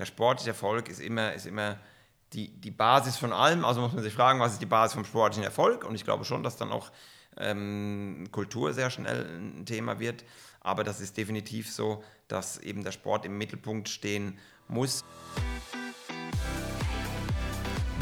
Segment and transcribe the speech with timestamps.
[0.00, 1.76] der sportliche Erfolg ist immer, ist immer
[2.32, 3.66] die, die Basis von allem.
[3.66, 5.84] Also muss man sich fragen, was ist die Basis vom sportlichen Erfolg?
[5.84, 6.90] Und ich glaube schon, dass dann auch
[7.36, 10.24] ähm, Kultur sehr schnell ein Thema wird.
[10.60, 15.04] Aber das ist definitiv so, dass eben der Sport im Mittelpunkt stehen muss.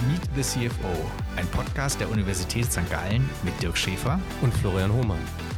[0.06, 2.88] Meet the CFO, ein Podcast der Universität St.
[2.88, 5.57] Gallen mit Dirk Schäfer und Florian Hohmann.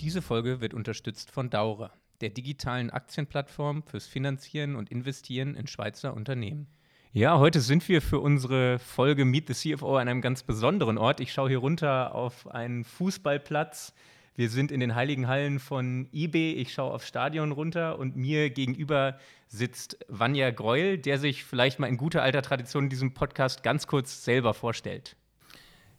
[0.00, 1.90] Diese Folge wird unterstützt von Daura,
[2.22, 6.68] der digitalen Aktienplattform fürs Finanzieren und Investieren in Schweizer Unternehmen.
[7.12, 11.20] Ja, heute sind wir für unsere Folge Meet the CFO an einem ganz besonderen Ort.
[11.20, 13.92] Ich schaue hier runter auf einen Fußballplatz.
[14.36, 16.54] Wir sind in den heiligen Hallen von IB.
[16.54, 21.88] Ich schaue aufs Stadion runter und mir gegenüber sitzt Vanja Greuel, der sich vielleicht mal
[21.88, 25.14] in guter alter Tradition in diesem Podcast ganz kurz selber vorstellt.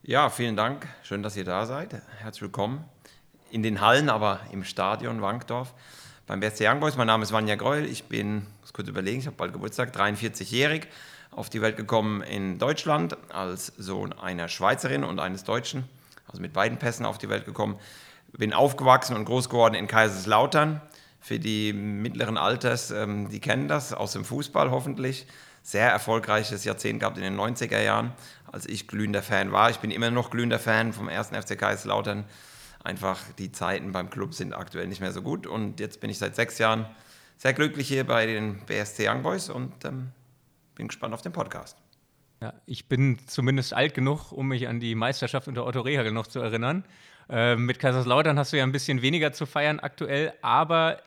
[0.01, 0.87] Ja, vielen Dank.
[1.03, 2.01] Schön, dass ihr da seid.
[2.17, 2.83] Herzlich willkommen
[3.51, 5.73] in den Hallen, aber im Stadion Wankdorf
[6.25, 6.95] beim BSC Young Boys.
[6.95, 7.85] Mein Name ist Vanja Greul.
[7.85, 10.87] Ich bin, muss kurz überlegen, ich habe bald Geburtstag, 43-jährig,
[11.31, 15.83] auf die Welt gekommen in Deutschland als Sohn einer Schweizerin und eines Deutschen,
[16.27, 17.77] also mit beiden Pässen auf die Welt gekommen.
[18.37, 20.81] Bin aufgewachsen und groß geworden in Kaiserslautern.
[21.19, 25.27] Für die mittleren Alters, ähm, die kennen das aus dem Fußball hoffentlich.
[25.61, 28.13] Sehr erfolgreiches Jahrzehnt gehabt in den 90er Jahren,
[28.49, 29.69] als ich glühender Fan war.
[29.69, 32.23] Ich bin immer noch glühender Fan vom ersten FC Kaiserslautern
[32.83, 35.47] einfach die Zeiten beim Club sind aktuell nicht mehr so gut.
[35.47, 36.85] Und jetzt bin ich seit sechs Jahren
[37.37, 40.11] sehr glücklich hier bei den BSC Young Boys und ähm,
[40.75, 41.77] bin gespannt auf den Podcast.
[42.41, 46.27] Ja, ich bin zumindest alt genug, um mich an die Meisterschaft unter Otto Rehagel noch
[46.27, 46.83] zu erinnern.
[47.29, 50.97] Äh, mit Kaiserslautern hast du ja ein bisschen weniger zu feiern aktuell, aber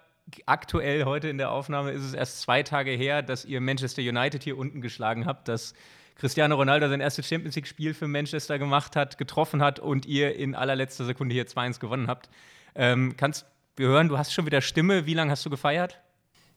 [0.46, 4.42] aktuell heute in der Aufnahme ist es erst zwei Tage her, dass ihr Manchester United
[4.42, 5.48] hier unten geschlagen habt.
[5.48, 5.74] Das
[6.16, 10.54] Cristiano Ronaldo sein erstes Champions League-Spiel für Manchester gemacht hat, getroffen hat und ihr in
[10.54, 12.30] allerletzter Sekunde hier 2-1 gewonnen habt.
[12.74, 15.06] Ähm, kannst wir hören, du hast schon wieder Stimme.
[15.06, 16.00] Wie lange hast du gefeiert?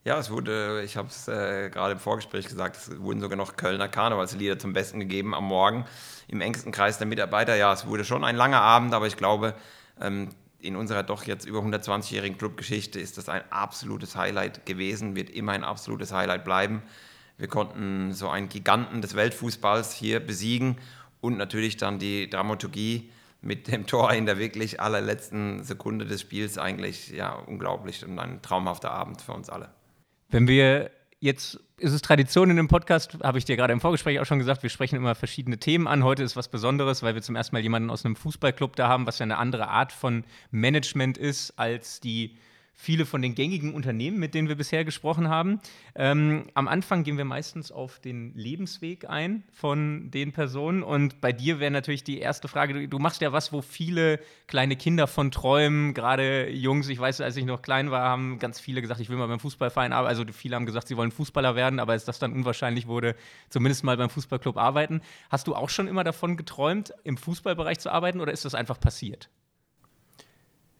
[0.03, 3.55] Ja, es wurde, ich habe es äh, gerade im Vorgespräch gesagt, es wurden sogar noch
[3.55, 5.85] Kölner Karnevalslieder zum Besten gegeben am Morgen
[6.27, 7.55] im engsten Kreis der Mitarbeiter.
[7.55, 9.55] Ja, es wurde schon ein langer Abend, aber ich glaube,
[9.99, 10.29] ähm,
[10.59, 15.53] in unserer doch jetzt über 120-jährigen Clubgeschichte ist das ein absolutes Highlight gewesen, wird immer
[15.53, 16.83] ein absolutes Highlight bleiben.
[17.37, 20.77] Wir konnten so einen Giganten des Weltfußballs hier besiegen
[21.21, 23.11] und natürlich dann die Dramaturgie
[23.41, 28.41] mit dem Tor in der wirklich allerletzten Sekunde des Spiels eigentlich ja unglaublich und ein
[28.41, 29.69] traumhafter Abend für uns alle.
[30.29, 34.19] Wenn wir jetzt ist es Tradition in dem Podcast, habe ich dir gerade im Vorgespräch
[34.19, 36.03] auch schon gesagt, wir sprechen immer verschiedene Themen an.
[36.03, 39.05] Heute ist was Besonderes, weil wir zum ersten Mal jemanden aus einem Fußballclub da haben,
[39.05, 42.35] was ja eine andere Art von Management ist als die
[42.79, 45.59] viele von den gängigen Unternehmen, mit denen wir bisher gesprochen haben.
[45.95, 50.83] Ähm, am Anfang gehen wir meistens auf den Lebensweg ein von den Personen.
[50.83, 54.19] Und bei dir wäre natürlich die erste Frage, du, du, machst ja was, wo viele
[54.45, 58.59] kleine Kinder von träumen, gerade Jungs, ich weiß, als ich noch klein war, haben ganz
[58.59, 60.19] viele gesagt, ich will mal beim Fußballverein arbeiten.
[60.19, 63.15] Also viele haben gesagt, sie wollen Fußballer werden, aber als das dann unwahrscheinlich wurde,
[63.49, 65.01] zumindest mal beim Fußballclub arbeiten.
[65.31, 68.79] Hast du auch schon immer davon geträumt, im Fußballbereich zu arbeiten oder ist das einfach
[68.79, 69.31] passiert?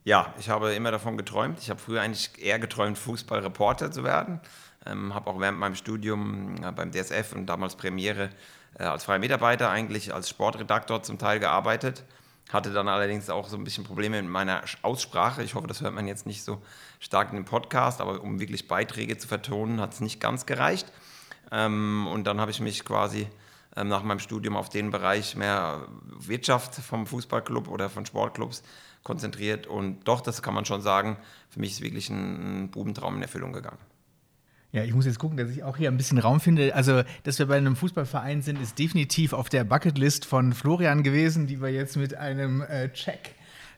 [0.08, 1.60] Ja, ich habe immer davon geträumt.
[1.60, 4.40] Ich habe früher eigentlich eher geträumt, Fußballreporter zu werden.
[4.86, 8.30] Ähm, habe auch während meinem Studium äh, beim DSF und damals Premiere
[8.80, 12.06] äh, als freier Mitarbeiter eigentlich als Sportredaktor zum Teil gearbeitet.
[12.54, 15.44] Hatte dann allerdings auch so ein bisschen Probleme mit meiner Aussprache.
[15.44, 16.62] Ich hoffe, das hört man jetzt nicht so
[17.02, 20.90] stark in dem Podcast, aber um wirklich Beiträge zu vertonen, hat es nicht ganz gereicht.
[21.52, 23.28] Ähm, und dann habe ich mich quasi
[23.76, 28.64] ähm, nach meinem Studium auf den Bereich mehr Wirtschaft vom Fußballclub oder von Sportclubs
[29.08, 29.66] konzentriert.
[29.68, 31.18] Und doch, das kann man schon sagen,
[31.50, 33.80] für mich ist wirklich ein Bubentraum in Erfüllung gegangen.
[34.74, 36.76] Ja, ich muss jetzt gucken, dass ich auch hier ein bisschen Raum finde.
[36.76, 41.48] Also, dass wir bei einem Fußballverein sind, ist definitiv auf der Bucketlist von Florian gewesen,
[41.48, 43.36] die wir jetzt mit einem äh, Check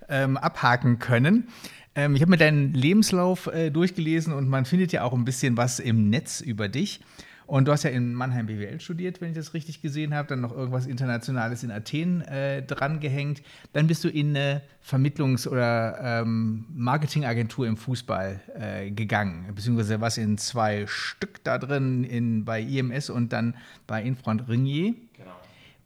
[0.09, 1.47] ähm, abhaken können.
[1.93, 5.57] Ähm, ich habe mir deinen Lebenslauf äh, durchgelesen und man findet ja auch ein bisschen
[5.57, 7.01] was im Netz über dich.
[7.49, 10.39] Und du hast ja in Mannheim BWL studiert, wenn ich das richtig gesehen habe, dann
[10.39, 13.41] noch irgendwas Internationales in Athen äh, drangehängt.
[13.73, 20.19] Dann bist du in eine Vermittlungs- oder ähm, Marketingagentur im Fußball äh, gegangen, beziehungsweise was
[20.19, 23.55] in zwei Stück da drin, in, bei IMS und dann
[23.87, 24.93] bei Infront Ringier.
[25.17, 25.31] Genau.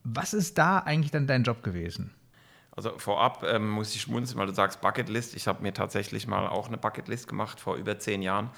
[0.04, 2.12] Was ist da eigentlich dann dein Job gewesen?
[2.76, 5.34] Also vorab ähm, muss ich schmunzeln, weil du sagst Bucketlist.
[5.34, 8.50] Ich habe mir tatsächlich mal auch eine Bucketlist gemacht vor über zehn Jahren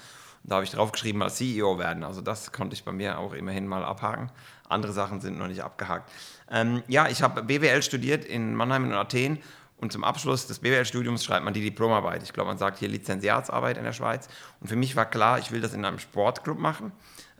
[0.46, 2.04] da habe ich draufgeschrieben, als CEO werden.
[2.04, 4.30] Also das konnte ich bei mir auch immerhin mal abhaken.
[4.68, 6.10] Andere Sachen sind noch nicht abgehakt.
[6.50, 9.40] Ähm, ja, ich habe BWL studiert in Mannheim und Athen
[9.78, 12.22] und zum Abschluss des BWL-Studiums schreibt man die Diplomarbeit.
[12.22, 14.28] Ich glaube, man sagt hier Lizenziatsarbeit in der Schweiz.
[14.60, 16.92] Und für mich war klar, ich will das in einem Sportclub machen.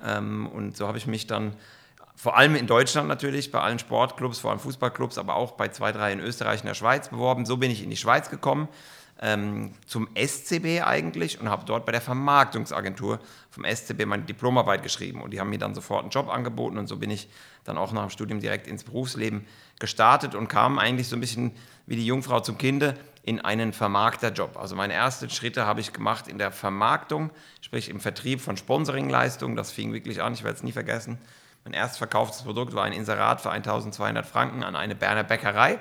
[0.04, 1.54] Ähm, und so habe ich mich dann
[2.14, 5.92] vor allem in Deutschland natürlich, bei allen Sportclubs, vor allem Fußballclubs, aber auch bei zwei,
[5.92, 7.46] drei in Österreich und der Schweiz beworben.
[7.46, 8.68] So bin ich in die Schweiz gekommen
[9.20, 13.18] ähm, zum SCB eigentlich und habe dort bei der Vermarktungsagentur
[13.50, 15.22] vom SCB meine Diplomarbeit geschrieben.
[15.22, 17.28] Und die haben mir dann sofort einen Job angeboten und so bin ich
[17.64, 19.46] dann auch nach dem Studium direkt ins Berufsleben
[19.78, 21.52] gestartet und kam eigentlich so ein bisschen
[21.86, 24.56] wie die Jungfrau zum Kinde in einen Vermarkterjob.
[24.56, 27.30] Also meine ersten Schritte habe ich gemacht in der Vermarktung,
[27.60, 29.56] sprich im Vertrieb von Sponsoringleistungen.
[29.56, 31.18] Das fing wirklich an, ich werde es nie vergessen.
[31.64, 35.80] Mein erst verkauftes Produkt war ein Inserat für 1200 Franken an eine Berner Bäckerei.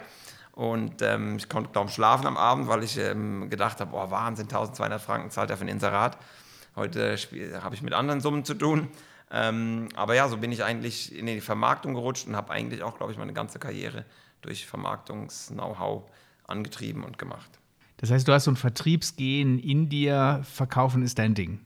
[0.55, 4.45] Und ähm, ich konnte kaum schlafen am Abend, weil ich ähm, gedacht habe, oh Wahnsinn,
[4.45, 6.17] 1200 Franken zahlt er für ein Inserat.
[6.77, 7.17] Heute
[7.61, 8.87] habe ich mit anderen Summen zu tun.
[9.31, 12.97] Ähm, aber ja, so bin ich eigentlich in die Vermarktung gerutscht und habe eigentlich auch,
[12.97, 14.05] glaube ich, meine ganze Karriere
[14.41, 16.03] durch Vermarktungs-Know-how
[16.47, 17.49] angetrieben und gemacht.
[17.97, 21.59] Das heißt, du hast so ein Vertriebsgehen in dir, verkaufen ist dein Ding.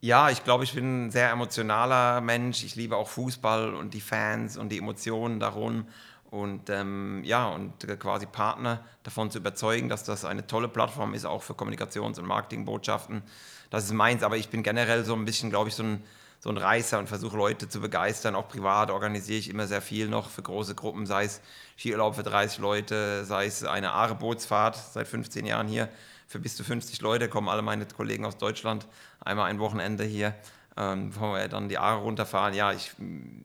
[0.00, 2.62] Ja, ich glaube, ich bin ein sehr emotionaler Mensch.
[2.64, 5.86] Ich liebe auch Fußball und die Fans und die Emotionen darum.
[6.30, 11.24] Und ähm, ja, und quasi Partner davon zu überzeugen, dass das eine tolle Plattform ist,
[11.24, 13.22] auch für Kommunikations- und Marketingbotschaften.
[13.70, 16.02] Das ist meins, aber ich bin generell so ein bisschen, glaube ich, so ein
[16.40, 18.34] so ein Reißer und versuche Leute zu begeistern.
[18.34, 21.40] Auch privat organisiere ich immer sehr viel noch für große Gruppen, sei es
[21.76, 25.88] Skiurlaub für 30 Leute, sei es eine Aare-Bootsfahrt seit 15 Jahren hier
[26.26, 28.86] für bis zu 50 Leute, kommen alle meine Kollegen aus Deutschland
[29.20, 30.34] einmal ein Wochenende hier,
[30.78, 32.54] ähm, wo wir dann die Aare runterfahren.
[32.54, 32.92] Ja, ich,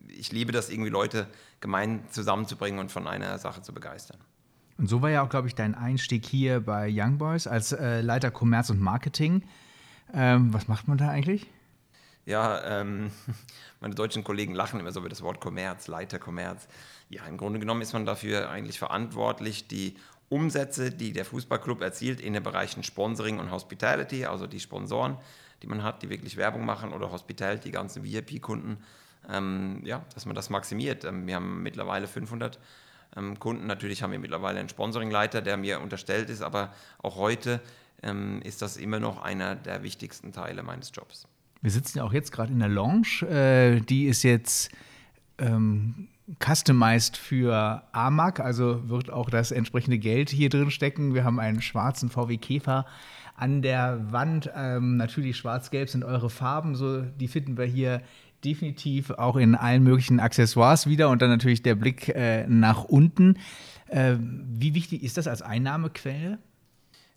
[0.07, 1.27] ich liebe das irgendwie Leute
[1.59, 4.17] gemein zusammenzubringen und von einer Sache zu begeistern.
[4.77, 8.01] Und so war ja auch, glaube ich, dein Einstieg hier bei Young Boys als äh,
[8.01, 9.43] Leiter Kommerz und Marketing.
[10.13, 11.47] Ähm, was macht man da eigentlich?
[12.25, 13.11] Ja, ähm,
[13.81, 16.67] meine deutschen Kollegen lachen immer so über das Wort Kommerz, Leiter Kommerz.
[17.09, 19.95] Ja, im Grunde genommen ist man dafür eigentlich verantwortlich, die
[20.29, 25.17] Umsätze, die der Fußballclub erzielt in den Bereichen Sponsoring und Hospitality, also die Sponsoren,
[25.61, 28.77] die man hat, die wirklich Werbung machen oder Hospitality, die ganzen VIP-Kunden,
[29.29, 31.05] ähm, ja, dass man das maximiert.
[31.05, 32.59] Ähm, wir haben mittlerweile 500
[33.15, 33.67] ähm, Kunden.
[33.67, 37.61] Natürlich haben wir mittlerweile einen Sponsoringleiter, der mir unterstellt ist, aber auch heute
[38.01, 41.27] ähm, ist das immer noch einer der wichtigsten Teile meines Jobs.
[41.61, 43.21] Wir sitzen ja auch jetzt gerade in der Lounge.
[43.21, 44.69] Äh, die ist jetzt
[45.37, 46.09] ähm,
[46.39, 51.13] customized für AMAG, also wird auch das entsprechende Geld hier drin stecken.
[51.13, 52.85] Wir haben einen schwarzen VW Käfer
[53.35, 54.49] an der Wand.
[54.55, 58.01] Ähm, natürlich schwarz-gelb sind eure Farben, so die finden wir hier
[58.43, 63.39] definitiv auch in allen möglichen Accessoires wieder und dann natürlich der Blick äh, nach unten.
[63.87, 66.39] Äh, wie wichtig ist das als Einnahmequelle?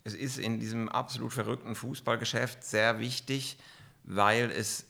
[0.03, 3.57] Es ist in diesem absolut verrückten Fußballgeschäft sehr wichtig,
[4.03, 4.86] weil es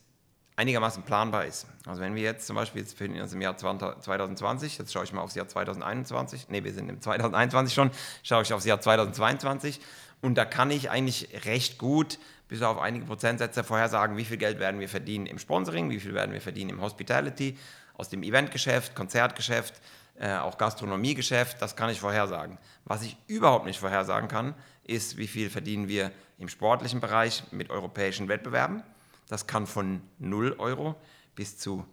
[0.57, 1.67] einigermaßen planbar ist.
[1.85, 5.03] Also wenn wir jetzt zum Beispiel, jetzt befinden wir uns im Jahr 2020, jetzt schaue
[5.03, 7.91] ich mal aufs Jahr 2021, nee, wir sind im 2021 schon,
[8.23, 9.79] schaue ich aufs Jahr 2022
[10.21, 12.17] und da kann ich eigentlich recht gut
[12.47, 16.15] bis auf einige Prozentsätze vorhersagen, wie viel Geld werden wir verdienen im Sponsoring, wie viel
[16.15, 17.57] werden wir verdienen im Hospitality,
[17.93, 19.75] aus dem Eventgeschäft, Konzertgeschäft,
[20.19, 22.57] äh, auch Gastronomiegeschäft, das kann ich vorhersagen.
[22.85, 27.69] Was ich überhaupt nicht vorhersagen kann, ist, wie viel verdienen wir im sportlichen Bereich mit
[27.69, 28.81] europäischen Wettbewerben
[29.29, 30.95] das kann von 0 Euro
[31.35, 31.85] bis zu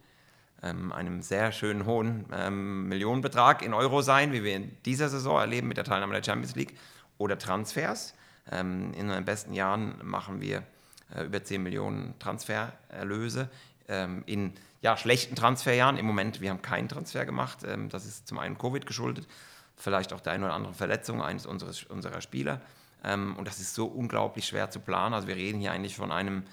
[0.62, 5.38] ähm, einem sehr schönen hohen ähm, Millionenbetrag in Euro sein, wie wir in dieser Saison
[5.38, 6.74] erleben mit der Teilnahme der Champions League
[7.18, 8.14] oder Transfers.
[8.50, 10.62] Ähm, in den besten Jahren machen wir
[11.14, 13.50] äh, über 10 Millionen Transfererlöse.
[13.88, 17.58] Ähm, in ja, schlechten Transferjahren, im Moment, wir haben keinen Transfer gemacht.
[17.66, 19.26] Ähm, das ist zum einen Covid geschuldet,
[19.76, 22.60] vielleicht auch der eine oder andere Verletzung eines unseres, unserer Spieler.
[23.02, 25.14] Ähm, und das ist so unglaublich schwer zu planen.
[25.14, 26.44] Also wir reden hier eigentlich von einem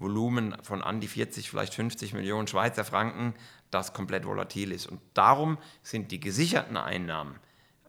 [0.00, 3.34] Volumen von an die 40, vielleicht 50 Millionen Schweizer Franken,
[3.70, 4.86] das komplett volatil ist.
[4.86, 7.36] Und darum sind die gesicherten Einnahmen,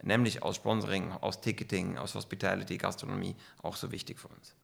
[0.04, 4.56] nämlich aus Sponsoring, aus Ticketing, aus Hospitality, Gastronomie, auch so wichtig für uns.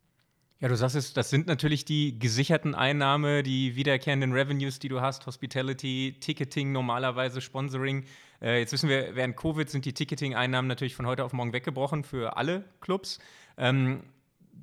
[0.59, 5.01] Ja, du sagst es, das sind natürlich die gesicherten Einnahmen, die wiederkehrenden Revenues, die du
[5.01, 8.05] hast, Hospitality, Ticketing, normalerweise Sponsoring.
[8.41, 12.03] Äh, jetzt wissen wir, während Covid sind die Ticketing-Einnahmen natürlich von heute auf morgen weggebrochen
[12.03, 13.19] für alle Clubs.
[13.55, 14.01] Ähm,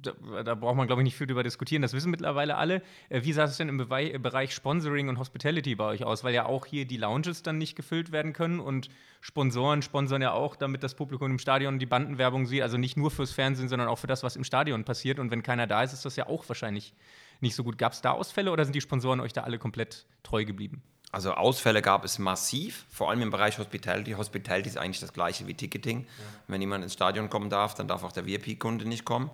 [0.06, 1.82] da, da, braucht man, glaube ich, nicht viel drüber diskutieren.
[1.82, 2.82] Das wissen mittlerweile alle.
[3.08, 6.24] Äh, wie sah es denn im Bereich, Bereich Sponsoring und Hospitality bei euch aus?
[6.24, 8.88] Weil ja auch hier die Lounges dann nicht gefüllt werden können und
[9.20, 12.62] Sponsoren sponsern ja auch, damit das Publikum im Stadion die Bandenwerbung sieht.
[12.62, 15.18] Also nicht nur fürs Fernsehen, sondern auch für das, was im Stadion passiert.
[15.18, 16.94] Und wenn keiner da ist, ist das ja auch wahrscheinlich
[17.40, 17.78] nicht so gut.
[17.78, 20.82] Gab es da Ausfälle oder sind die Sponsoren euch da alle komplett treu geblieben?
[21.14, 24.12] Also Ausfälle gab es massiv, vor allem im Bereich Hospitality.
[24.12, 26.00] Hospitality ist eigentlich das gleiche wie Ticketing.
[26.00, 26.24] Ja.
[26.48, 29.30] Wenn jemand ins Stadion kommen darf, dann darf auch der VIP-Kunde nicht kommen.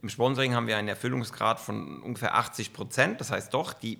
[0.00, 3.20] Im Sponsoring haben wir einen Erfüllungsgrad von ungefähr 80 Prozent.
[3.20, 3.98] Das heißt doch, die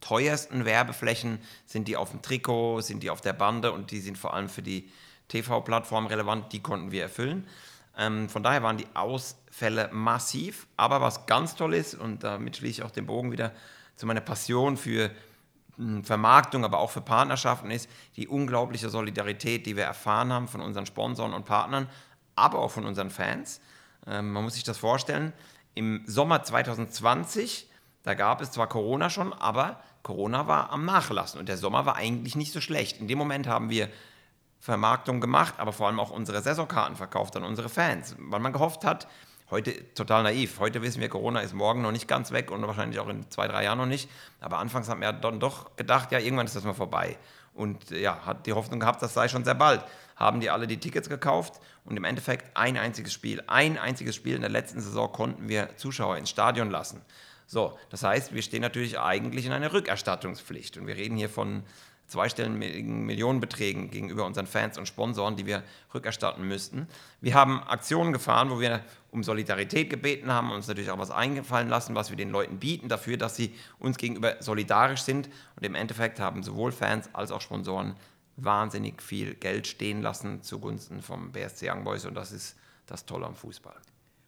[0.00, 4.18] teuersten Werbeflächen sind die auf dem Trikot, sind die auf der Bande und die sind
[4.18, 4.90] vor allem für die
[5.28, 6.52] TV-Plattform relevant.
[6.52, 7.46] Die konnten wir erfüllen.
[7.96, 10.66] Ähm, von daher waren die Ausfälle massiv.
[10.76, 13.52] Aber was ganz toll ist, und damit schließe ich auch den Bogen wieder
[13.96, 15.10] zu meiner Passion für
[15.76, 20.60] hm, Vermarktung, aber auch für Partnerschaften, ist die unglaubliche Solidarität, die wir erfahren haben von
[20.60, 21.88] unseren Sponsoren und Partnern,
[22.34, 23.60] aber auch von unseren Fans.
[24.06, 25.32] Ähm, man muss sich das vorstellen.
[25.74, 27.68] Im Sommer 2020,
[28.02, 31.96] da gab es zwar Corona schon, aber Corona war am Nachlassen und der Sommer war
[31.96, 33.00] eigentlich nicht so schlecht.
[33.00, 33.88] In dem Moment haben wir
[34.58, 38.84] Vermarktung gemacht, aber vor allem auch unsere Saisonkarten verkauft an unsere Fans, weil man gehofft
[38.84, 39.08] hat,
[39.50, 43.00] heute total naiv, heute wissen wir, Corona ist morgen noch nicht ganz weg und wahrscheinlich
[43.00, 44.08] auch in zwei, drei Jahren noch nicht,
[44.40, 47.18] aber anfangs haben wir dann doch gedacht, ja, irgendwann ist das mal vorbei
[47.54, 49.84] und ja, hat die Hoffnung gehabt, das sei schon sehr bald.
[50.16, 54.34] Haben die alle die Tickets gekauft und im Endeffekt ein einziges Spiel, ein einziges Spiel
[54.34, 57.00] in der letzten Saison konnten wir Zuschauer ins Stadion lassen.
[57.46, 61.64] So, das heißt, wir stehen natürlich eigentlich in einer Rückerstattungspflicht und wir reden hier von
[62.12, 65.62] zweistelligen Millionenbeträgen gegenüber unseren Fans und Sponsoren, die wir
[65.94, 66.86] rückerstatten müssten.
[67.20, 71.68] Wir haben Aktionen gefahren, wo wir um Solidarität gebeten haben, uns natürlich auch was eingefallen
[71.68, 75.28] lassen, was wir den Leuten bieten, dafür, dass sie uns gegenüber solidarisch sind.
[75.56, 77.96] Und im Endeffekt haben sowohl Fans als auch Sponsoren
[78.36, 83.26] wahnsinnig viel Geld stehen lassen zugunsten vom BSC Young Boys und das ist das Tolle
[83.26, 83.76] am Fußball.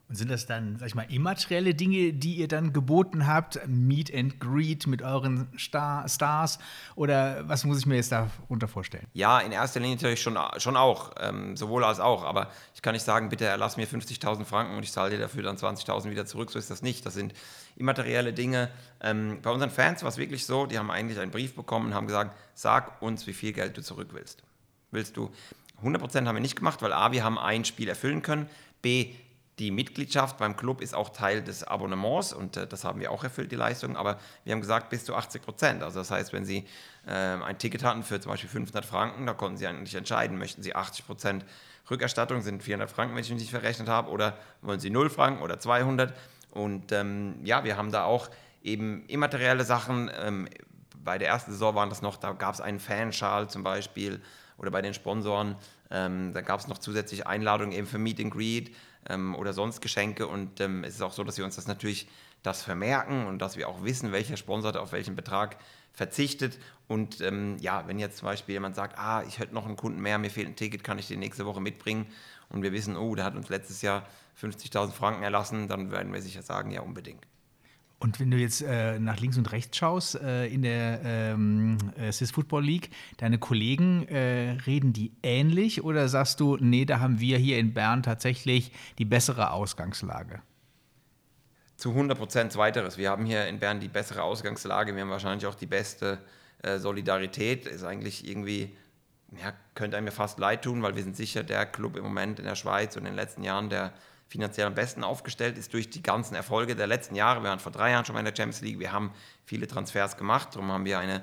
[0.09, 3.59] Und sind das dann, sag ich mal, immaterielle Dinge, die ihr dann geboten habt?
[3.67, 6.59] Meet and Greet mit euren Star Stars?
[6.95, 9.07] Oder was muss ich mir jetzt darunter vorstellen?
[9.15, 12.23] Ja, in erster Linie natürlich schon, schon auch, ähm, sowohl als auch.
[12.23, 15.43] Aber ich kann nicht sagen, bitte erlass mir 50.000 Franken und ich zahle dir dafür
[15.43, 16.51] dann 20.000 wieder zurück.
[16.51, 17.07] So ist das nicht.
[17.07, 17.33] Das sind
[17.77, 18.71] immaterielle Dinge.
[19.01, 21.95] Ähm, bei unseren Fans war es wirklich so, die haben eigentlich einen Brief bekommen und
[21.95, 24.43] haben gesagt, sag uns, wie viel Geld du zurück willst.
[24.91, 25.31] Willst du
[25.83, 28.49] 100% haben wir nicht gemacht, weil A, wir haben ein Spiel erfüllen können.
[28.81, 29.15] B,
[29.59, 33.23] die Mitgliedschaft beim Club ist auch Teil des Abonnements und äh, das haben wir auch
[33.23, 33.97] erfüllt, die Leistung.
[33.97, 35.83] Aber wir haben gesagt, bis zu 80 Prozent.
[35.83, 36.65] Also das heißt, wenn Sie
[37.07, 40.63] äh, ein Ticket hatten für zum Beispiel 500 Franken, da konnten Sie eigentlich entscheiden, möchten
[40.63, 41.45] Sie 80 Prozent
[41.91, 45.43] Rückerstattung, sind 400 Franken, wenn ich mich nicht verrechnet habe, oder wollen Sie 0 Franken
[45.43, 46.15] oder 200.
[46.51, 48.31] Und ähm, ja, wir haben da auch
[48.63, 50.11] eben immaterielle Sachen.
[50.19, 50.49] Ähm,
[51.05, 54.21] bei der ersten Saison waren das noch, da gab es einen Fanschal zum Beispiel
[54.57, 55.57] oder bei den Sponsoren.
[55.91, 58.75] Ähm, da gab es noch zusätzliche Einladungen eben für Meet and Greet
[59.09, 60.27] ähm, oder sonst Geschenke.
[60.27, 62.09] Und ähm, es ist auch so, dass wir uns das natürlich
[62.43, 65.57] das vermerken und dass wir auch wissen, welcher Sponsor auf welchen Betrag
[65.93, 66.59] verzichtet.
[66.89, 70.01] Und ähm, ja, wenn jetzt zum Beispiel jemand sagt, ah, ich hätte noch einen Kunden
[70.01, 72.07] mehr, mir fehlt ein Ticket, kann ich den nächste Woche mitbringen.
[72.51, 74.07] Und wir wissen, oh, der hat uns letztes Jahr
[74.41, 77.27] 50.000 Franken erlassen, dann werden wir sicher sagen, ja, unbedingt.
[78.05, 82.13] Und wenn du jetzt äh, nach links und rechts schaust äh, in der ähm, äh,
[82.13, 87.19] Swiss Football League, deine Kollegen äh, reden die ähnlich oder sagst du, nee, da haben
[87.19, 90.43] wir hier in Bern tatsächlich die bessere Ausgangslage?
[91.79, 92.99] Zu 100 Prozent zweiteres.
[92.99, 94.95] Wir haben hier in Bern die bessere Ausgangslage.
[94.95, 96.19] Wir haben wahrscheinlich auch die beste
[96.63, 97.67] äh, Solidarität.
[97.67, 98.77] Ist eigentlich irgendwie,
[99.43, 102.39] ja, könnte einem ja fast leid tun, weil wir sind sicher der Club im Moment
[102.39, 103.95] in der Schweiz und in den letzten Jahren, der
[104.29, 107.43] finanziell am besten aufgestellt ist durch die ganzen Erfolge der letzten Jahre.
[107.43, 109.13] Wir waren vor drei Jahren schon mal in der Champions League, wir haben
[109.45, 111.23] viele Transfers gemacht, darum haben wir eine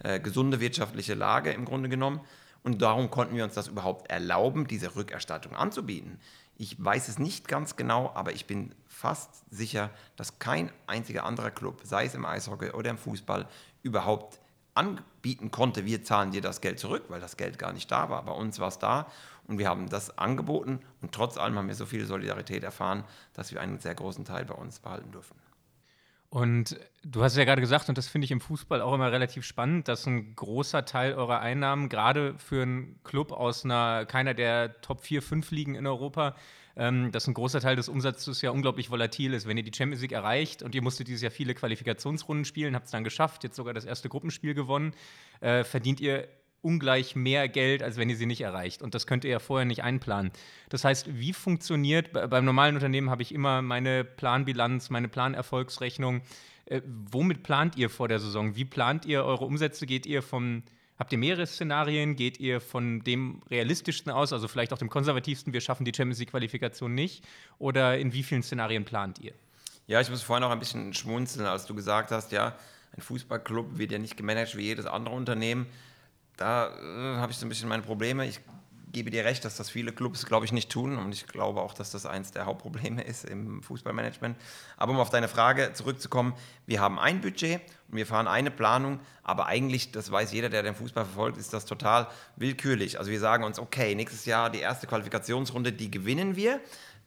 [0.00, 2.20] äh, gesunde wirtschaftliche Lage im Grunde genommen
[2.62, 6.18] und darum konnten wir uns das überhaupt erlauben, diese Rückerstattung anzubieten.
[6.56, 11.50] Ich weiß es nicht ganz genau, aber ich bin fast sicher, dass kein einziger anderer
[11.50, 13.48] Club, sei es im Eishockey oder im Fußball,
[13.82, 14.38] überhaupt
[14.74, 18.24] anbieten konnte, wir zahlen dir das Geld zurück, weil das Geld gar nicht da war.
[18.24, 19.06] Bei uns war es da
[19.48, 23.52] und wir haben das angeboten und trotz allem haben wir so viel Solidarität erfahren, dass
[23.52, 25.36] wir einen sehr großen Teil bei uns behalten dürfen.
[26.32, 29.44] Und du hast ja gerade gesagt, und das finde ich im Fußball auch immer relativ
[29.44, 34.80] spannend, dass ein großer Teil eurer Einnahmen, gerade für einen Club aus einer, keiner der
[34.80, 36.34] Top 4, 5 Ligen in Europa,
[36.74, 39.46] ähm, dass ein großer Teil des Umsatzes ja unglaublich volatil ist.
[39.46, 42.86] Wenn ihr die Champions League erreicht und ihr musstet dieses Jahr viele Qualifikationsrunden spielen, habt
[42.86, 44.94] es dann geschafft, jetzt sogar das erste Gruppenspiel gewonnen,
[45.40, 46.28] äh, verdient ihr
[46.62, 48.82] ungleich mehr Geld, als wenn ihr sie nicht erreicht.
[48.82, 50.30] Und das könnt ihr ja vorher nicht einplanen.
[50.68, 56.22] Das heißt, wie funktioniert, beim normalen Unternehmen habe ich immer meine Planbilanz, meine Planerfolgsrechnung.
[56.66, 58.54] Äh, womit plant ihr vor der Saison?
[58.54, 59.86] Wie plant ihr eure Umsätze?
[59.86, 60.62] Geht ihr vom,
[60.98, 62.14] habt ihr mehrere Szenarien?
[62.14, 66.20] Geht ihr von dem realistischsten aus, also vielleicht auch dem konservativsten, wir schaffen die Champions
[66.20, 67.24] League-Qualifikation nicht?
[67.58, 69.32] Oder in wie vielen Szenarien plant ihr?
[69.88, 72.56] Ja, ich muss vorhin noch ein bisschen schmunzeln, als du gesagt hast, ja,
[72.96, 75.66] ein Fußballclub wird ja nicht gemanagt wie jedes andere Unternehmen
[76.36, 78.26] da äh, habe ich so ein bisschen meine Probleme.
[78.26, 78.40] Ich
[78.92, 80.98] gebe dir recht, dass das viele Clubs, glaube ich, nicht tun.
[80.98, 84.36] Und ich glaube auch, dass das eins der Hauptprobleme ist im Fußballmanagement.
[84.76, 86.34] Aber um auf deine Frage zurückzukommen,
[86.66, 87.60] wir haben ein Budget
[87.90, 89.00] und wir fahren eine Planung.
[89.22, 92.98] Aber eigentlich, das weiß jeder, der den Fußball verfolgt, ist das total willkürlich.
[92.98, 96.60] Also wir sagen uns, okay, nächstes Jahr die erste Qualifikationsrunde, die gewinnen wir.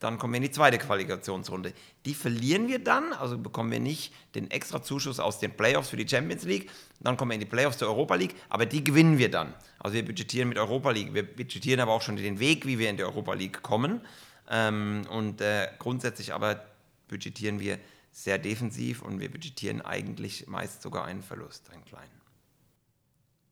[0.05, 1.73] Dann kommen wir in die zweite Qualifikationsrunde.
[2.05, 5.97] Die verlieren wir dann, also bekommen wir nicht den extra Zuschuss aus den Playoffs für
[5.97, 6.69] die Champions League.
[6.99, 9.55] Dann kommen wir in die Playoffs zur Europa League, aber die gewinnen wir dann.
[9.79, 11.15] Also wir budgetieren mit Europa League.
[11.15, 13.99] Wir budgetieren aber auch schon den Weg, wie wir in die Europa League kommen.
[14.47, 16.63] Ähm, und äh, grundsätzlich aber
[17.07, 17.79] budgetieren wir
[18.11, 22.24] sehr defensiv und wir budgetieren eigentlich meist sogar einen Verlust, einen kleinen.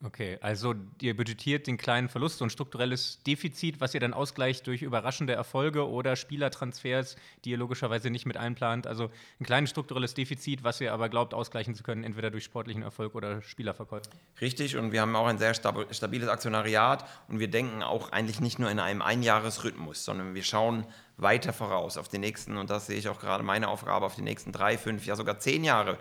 [0.06, 4.68] Okay, also ihr budgetiert den kleinen Verlust, so ein strukturelles Defizit, was ihr dann ausgleicht
[4.68, 8.86] durch überraschende Erfolge oder Spielertransfers, die ihr logischerweise nicht mit einplant.
[8.86, 12.84] Also ein kleines strukturelles Defizit, was ihr aber glaubt ausgleichen zu können, entweder durch sportlichen
[12.84, 14.10] Erfolg oder Spielerverkäufe.
[14.42, 18.60] Richtig, und wir haben auch ein sehr stabiles Aktionariat und wir denken auch eigentlich nicht
[18.60, 22.98] nur in einem Einjahresrhythmus, sondern wir schauen weiter voraus auf die nächsten, und das sehe
[22.98, 25.98] ich auch gerade meine Aufgabe, auf die nächsten drei, fünf, ja sogar zehn Jahre.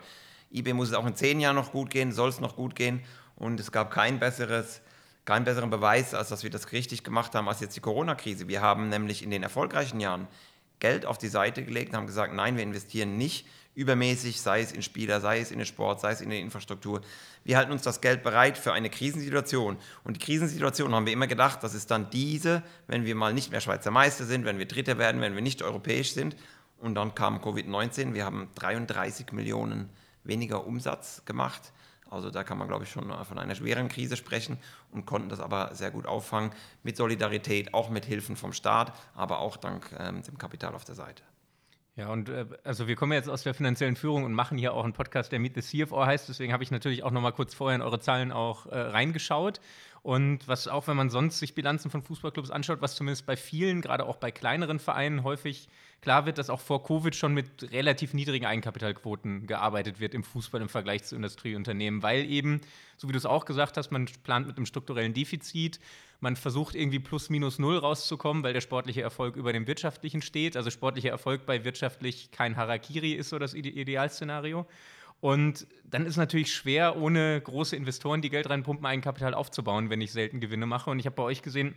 [0.51, 3.01] eBay muss es auch in zehn Jahren noch gut gehen, soll es noch gut gehen.
[3.35, 4.81] Und es gab kein besseres,
[5.25, 8.47] keinen besseren Beweis, als dass wir das richtig gemacht haben, als jetzt die Corona-Krise.
[8.47, 10.27] Wir haben nämlich in den erfolgreichen Jahren
[10.79, 14.71] Geld auf die Seite gelegt und haben gesagt, nein, wir investieren nicht übermäßig, sei es
[14.71, 17.01] in Spieler, sei es in den Sport, sei es in die Infrastruktur.
[17.43, 19.77] Wir halten uns das Geld bereit für eine Krisensituation.
[20.03, 23.51] Und die Krisensituation haben wir immer gedacht, das ist dann diese, wenn wir mal nicht
[23.51, 26.35] mehr Schweizer Meister sind, wenn wir Dritter werden, wenn wir nicht europäisch sind.
[26.77, 28.13] Und dann kam Covid-19.
[28.13, 29.89] Wir haben 33 Millionen
[30.23, 31.71] weniger Umsatz gemacht.
[32.13, 34.57] Also da kann man, glaube ich, schon von einer schweren Krise sprechen
[34.91, 36.51] und konnten das aber sehr gut auffangen
[36.83, 40.95] mit Solidarität, auch mit Hilfen vom Staat, aber auch dank ähm, dem Kapital auf der
[40.95, 41.23] Seite.
[41.95, 44.83] Ja, und äh, also wir kommen jetzt aus der finanziellen Führung und machen hier auch
[44.83, 46.27] einen Podcast, der Meet the CFO heißt.
[46.27, 49.59] Deswegen habe ich natürlich auch noch mal kurz vorher in eure Zahlen auch äh, reingeschaut.
[50.01, 53.81] Und was auch, wenn man sonst sich Bilanzen von Fußballclubs anschaut, was zumindest bei vielen,
[53.81, 55.69] gerade auch bei kleineren Vereinen häufig
[56.03, 60.61] klar wird, dass auch vor Covid schon mit relativ niedrigen Eigenkapitalquoten gearbeitet wird im Fußball
[60.61, 62.61] im Vergleich zu Industrieunternehmen, weil eben,
[62.97, 65.79] so wie du es auch gesagt hast, man plant mit einem strukturellen Defizit,
[66.19, 70.55] man versucht irgendwie plus minus null rauszukommen, weil der sportliche Erfolg über dem wirtschaftlichen steht.
[70.55, 74.65] Also sportlicher Erfolg bei wirtschaftlich kein Harakiri ist so das Idealszenario.
[75.21, 80.11] Und dann ist natürlich schwer, ohne große Investoren, die Geld reinpumpen, Eigenkapital aufzubauen, wenn ich
[80.11, 80.89] selten Gewinne mache.
[80.89, 81.75] Und ich habe bei euch gesehen,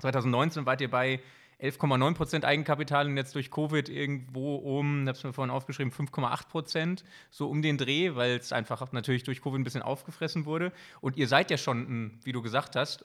[0.00, 1.20] 2019 wart ihr bei
[1.62, 5.92] 11,9 Prozent Eigenkapital und jetzt durch Covid irgendwo um, ich habe es mir vorhin aufgeschrieben,
[5.92, 10.44] 5,8 Prozent, so um den Dreh, weil es einfach natürlich durch Covid ein bisschen aufgefressen
[10.44, 10.72] wurde.
[11.00, 13.04] Und ihr seid ja schon, wie du gesagt hast,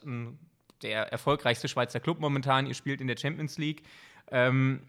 [0.82, 2.66] der erfolgreichste Schweizer Club momentan.
[2.66, 3.82] Ihr spielt in der Champions League.
[4.30, 4.82] Ähm,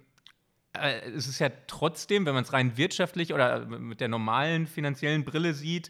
[0.74, 5.24] äh, es ist ja trotzdem, wenn man es rein wirtschaftlich oder mit der normalen finanziellen
[5.24, 5.90] Brille sieht,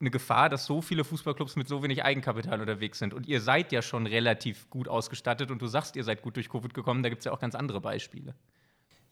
[0.00, 3.12] eine Gefahr, dass so viele Fußballclubs mit so wenig Eigenkapital unterwegs sind.
[3.12, 6.48] Und ihr seid ja schon relativ gut ausgestattet und du sagst, ihr seid gut durch
[6.48, 7.02] Covid gekommen.
[7.02, 8.34] Da gibt es ja auch ganz andere Beispiele.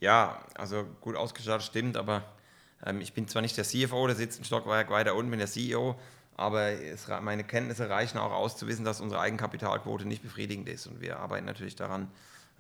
[0.01, 2.25] Ja, also gut ausgestattet stimmt, aber
[2.85, 5.49] ähm, ich bin zwar nicht der CFO, der sitzt ein Stockwerk weiter unten, bin der
[5.49, 5.99] CEO,
[6.37, 10.87] aber es, meine Kenntnisse reichen auch aus, zu wissen, dass unsere Eigenkapitalquote nicht befriedigend ist.
[10.87, 12.11] Und wir arbeiten natürlich daran,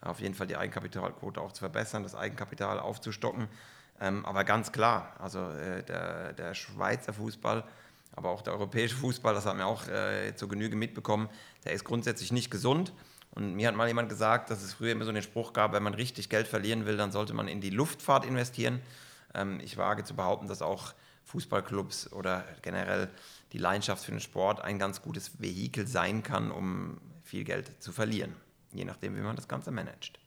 [0.01, 3.49] auf jeden Fall die Eigenkapitalquote auch zu verbessern, das Eigenkapital aufzustocken.
[4.01, 7.65] Ähm, aber ganz klar, also äh, der, der Schweizer Fußball,
[8.19, 11.29] aber auch der europäische Fußball, das haben wir auch äh, zur Genüge mitbekommen,
[11.65, 12.93] der ist grundsätzlich nicht gesund.
[13.31, 15.83] Und mir hat mal jemand gesagt, dass es früher immer so den Spruch gab, wenn
[15.83, 18.81] man richtig Geld verlieren will, dann sollte man in die Luftfahrt investieren.
[19.35, 23.09] Ähm, ich wage zu behaupten, dass auch Fußballclubs oder generell
[23.53, 27.93] die Leidenschaft für den Sport ein ganz gutes Vehikel sein kann, um viel Geld zu
[27.93, 28.35] verlieren
[28.73, 30.19] je nachdem, wie man das Ganze managt.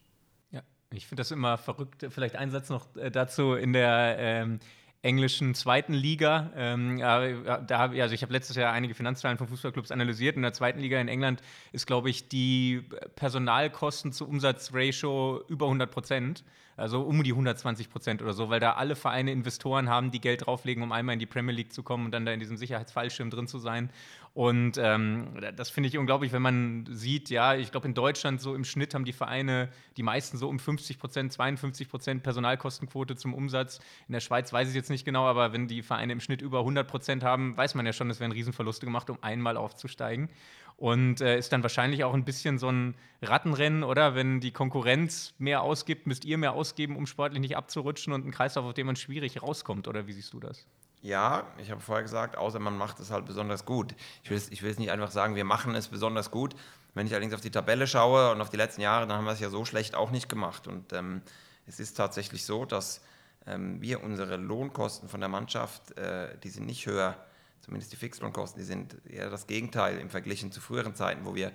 [0.51, 2.05] Ja, ich finde das immer verrückt.
[2.09, 4.59] Vielleicht ein Satz noch äh, dazu in der ähm,
[5.03, 6.51] englischen zweiten Liga.
[6.55, 10.35] Ähm, da hab, also ich habe letztes Jahr einige Finanzzahlen von Fußballclubs analysiert.
[10.35, 12.83] In der zweiten Liga in England ist, glaube ich, die
[13.15, 16.43] Personalkosten zu Umsatzratio über 100 Prozent.
[16.77, 20.45] Also um die 120 Prozent oder so, weil da alle Vereine Investoren haben, die Geld
[20.45, 23.29] drauflegen, um einmal in die Premier League zu kommen und dann da in diesem Sicherheitsfallschirm
[23.29, 23.91] drin zu sein.
[24.33, 28.55] Und ähm, das finde ich unglaublich, wenn man sieht, ja, ich glaube in Deutschland so
[28.55, 33.33] im Schnitt haben die Vereine, die meisten so um 50 Prozent, 52 Prozent Personalkostenquote zum
[33.33, 33.79] Umsatz.
[34.07, 36.59] In der Schweiz weiß ich jetzt nicht genau, aber wenn die Vereine im Schnitt über
[36.59, 40.29] 100 Prozent haben, weiß man ja schon, es werden Riesenverluste gemacht, um einmal aufzusteigen.
[40.77, 44.15] Und äh, ist dann wahrscheinlich auch ein bisschen so ein Rattenrennen, oder?
[44.15, 48.31] Wenn die Konkurrenz mehr ausgibt, müsst ihr mehr ausgeben, um sportlich nicht abzurutschen und ein
[48.31, 50.65] Kreislauf, auf dem man schwierig rauskommt, oder wie siehst du das?
[51.01, 53.95] Ja, ich habe vorher gesagt, außer man macht es halt besonders gut.
[54.23, 56.55] Ich will, ich will es nicht einfach sagen, wir machen es besonders gut.
[56.93, 59.31] Wenn ich allerdings auf die Tabelle schaue und auf die letzten Jahre, dann haben wir
[59.31, 60.67] es ja so schlecht auch nicht gemacht.
[60.67, 61.21] Und ähm,
[61.65, 63.01] es ist tatsächlich so, dass
[63.47, 67.17] ähm, wir unsere Lohnkosten von der Mannschaft, äh, die sind nicht höher
[67.61, 71.51] zumindest die Fixlohnkosten, die sind eher das Gegenteil im Vergleich zu früheren Zeiten, wo wir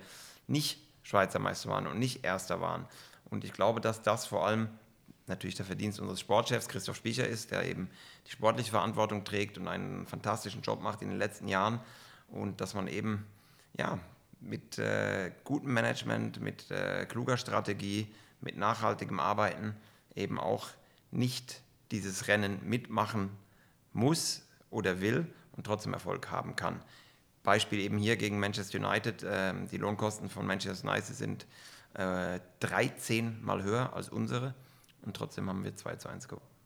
[0.47, 2.87] nicht Schweizer Meister waren und nicht Erster waren.
[3.29, 4.69] Und ich glaube, dass das vor allem
[5.27, 7.89] natürlich der Verdienst unseres Sportchefs Christoph Spiecher ist, der eben
[8.25, 11.79] die sportliche Verantwortung trägt und einen fantastischen Job macht in den letzten Jahren.
[12.29, 13.25] Und dass man eben
[13.77, 13.99] ja,
[14.39, 18.07] mit äh, gutem Management, mit äh, kluger Strategie,
[18.41, 19.75] mit nachhaltigem Arbeiten
[20.15, 20.67] eben auch
[21.11, 21.61] nicht
[21.91, 23.29] dieses Rennen mitmachen
[23.93, 26.79] muss oder will, und trotzdem Erfolg haben kann.
[27.43, 29.23] Beispiel eben hier gegen Manchester United.
[29.23, 31.47] Äh, die Lohnkosten von Manchester United sind
[31.95, 34.53] äh, 13 mal höher als unsere
[35.03, 36.57] und trotzdem haben wir 2 zu 1 gewonnen.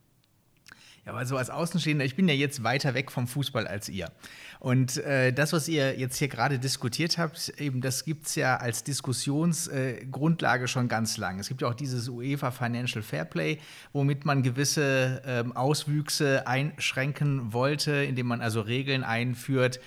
[1.06, 4.12] Ja, aber so als Außenstehender, ich bin ja jetzt weiter weg vom Fußball als ihr.
[4.60, 8.58] Und äh, das, was ihr jetzt hier gerade diskutiert habt, eben das gibt es ja
[8.58, 11.40] als Diskussionsgrundlage äh, schon ganz lang.
[11.40, 13.58] Es gibt ja auch dieses UEFA Financial Fair Play,
[13.94, 19.80] womit man gewisse ähm, Auswüchse einschränken wollte, indem man also Regeln einführt,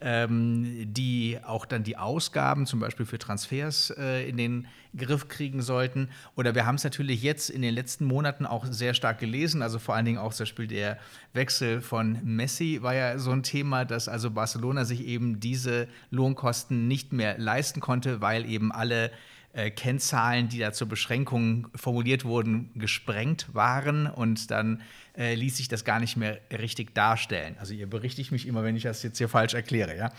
[0.00, 6.08] die auch dann die Ausgaben zum Beispiel für Transfers äh, in den Griff kriegen sollten.
[6.36, 9.78] Oder wir haben es natürlich jetzt in den letzten Monaten auch sehr stark gelesen, also
[9.78, 10.98] vor allen Dingen auch zum Beispiel der
[11.32, 16.88] Wechsel von Messi war ja so ein Thema, dass also Barcelona sich eben diese Lohnkosten
[16.88, 19.10] nicht mehr leisten konnte, weil eben alle
[19.52, 24.82] äh, Kennzahlen, die da zur Beschränkung formuliert wurden, gesprengt waren und dann
[25.16, 27.56] äh, ließ sich das gar nicht mehr richtig darstellen.
[27.58, 30.12] Also ihr berichtigt mich immer, wenn ich das jetzt hier falsch erkläre, ja.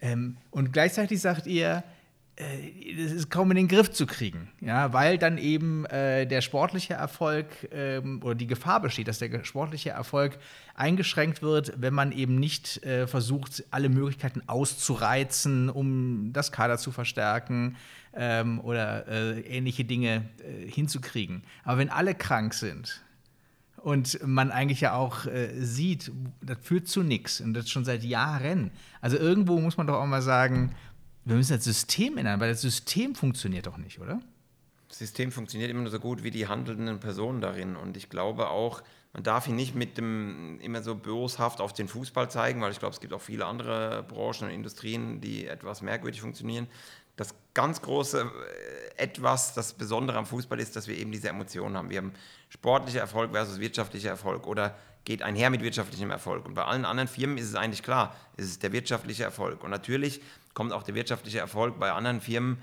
[0.00, 1.84] Ähm, und gleichzeitig sagt ihr,
[2.40, 6.40] äh, es ist kaum in den Griff zu kriegen, ja, weil dann eben äh, der
[6.40, 10.38] sportliche Erfolg ähm, oder die Gefahr besteht, dass der sportliche Erfolg
[10.74, 16.92] eingeschränkt wird, wenn man eben nicht äh, versucht, alle Möglichkeiten auszureizen, um das Kader zu
[16.92, 17.76] verstärken
[18.14, 21.42] ähm, oder äh, ähnliche Dinge äh, hinzukriegen.
[21.64, 23.02] Aber wenn alle krank sind,
[23.82, 28.04] und man eigentlich ja auch äh, sieht, das führt zu nichts und das schon seit
[28.04, 28.70] Jahren.
[29.00, 30.74] Also irgendwo muss man doch auch mal sagen,
[31.24, 34.20] wir müssen das System ändern, weil das System funktioniert doch nicht, oder?
[34.88, 37.76] Das System funktioniert immer nur so gut wie die handelnden Personen darin.
[37.76, 41.88] Und ich glaube auch, man darf ihn nicht mit dem immer so boshaft auf den
[41.88, 45.82] Fußball zeigen, weil ich glaube, es gibt auch viele andere Branchen und Industrien, die etwas
[45.82, 46.68] merkwürdig funktionieren.
[47.16, 51.76] Das ganz große äh, Etwas, das Besondere am Fußball ist, dass wir eben diese Emotionen
[51.76, 51.90] haben.
[51.90, 52.12] Wir haben
[52.48, 56.46] sportlicher Erfolg versus wirtschaftlicher Erfolg oder geht einher mit wirtschaftlichem Erfolg.
[56.46, 59.64] Und bei allen anderen Firmen ist es eigentlich klar, es ist der wirtschaftliche Erfolg.
[59.64, 60.20] Und natürlich
[60.54, 62.58] kommt auch der wirtschaftliche Erfolg bei anderen Firmen,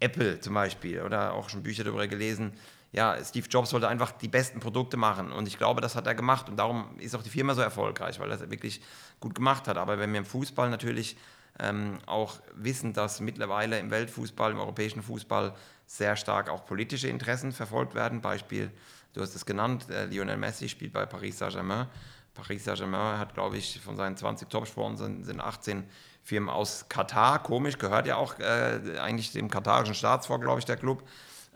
[0.00, 2.52] Apple zum Beispiel, oder auch schon Bücher darüber gelesen.
[2.92, 6.14] Ja, Steve Jobs wollte einfach die besten Produkte machen und ich glaube, das hat er
[6.14, 8.80] gemacht und darum ist auch die Firma so erfolgreich, weil er es wirklich
[9.20, 9.76] gut gemacht hat.
[9.76, 11.16] Aber wenn wir im Fußball natürlich
[11.58, 15.54] ähm, auch wissen, dass mittlerweile im Weltfußball, im europäischen Fußball
[15.86, 18.70] sehr stark auch politische Interessen verfolgt werden, Beispiel,
[19.12, 21.88] du hast es genannt, äh, Lionel Messi spielt bei Paris Saint-Germain.
[22.34, 25.84] Paris Saint-Germain hat, glaube ich, von seinen 20 Top-Sponsoren sind 18
[26.28, 30.76] Firmen aus Katar, komisch, gehört ja auch äh, eigentlich dem katarischen Staatsfonds, glaube ich, der
[30.76, 31.02] Club.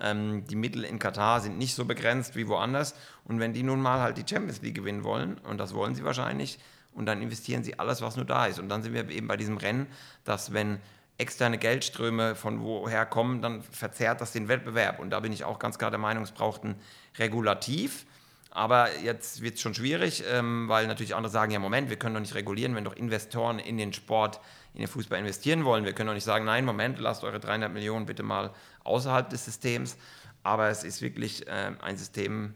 [0.00, 2.94] Ähm, die Mittel in Katar sind nicht so begrenzt wie woanders.
[3.24, 6.04] Und wenn die nun mal halt die Champions League gewinnen wollen, und das wollen sie
[6.04, 6.58] wahrscheinlich,
[6.94, 8.58] und dann investieren sie alles, was nur da ist.
[8.58, 9.88] Und dann sind wir eben bei diesem Rennen,
[10.24, 10.80] dass wenn
[11.18, 15.00] externe Geldströme von woher kommen, dann verzerrt das den Wettbewerb.
[15.00, 16.76] Und da bin ich auch ganz klar der Meinung, es braucht ein
[17.18, 18.06] Regulativ.
[18.50, 22.14] Aber jetzt wird es schon schwierig, ähm, weil natürlich andere sagen, ja Moment, wir können
[22.14, 24.40] doch nicht regulieren, wenn doch Investoren in den Sport
[24.74, 25.84] in den Fußball investieren wollen.
[25.84, 28.52] Wir können doch nicht sagen, nein, Moment, lasst eure 300 Millionen bitte mal
[28.84, 29.96] außerhalb des Systems.
[30.42, 32.54] Aber es ist wirklich äh, ein System,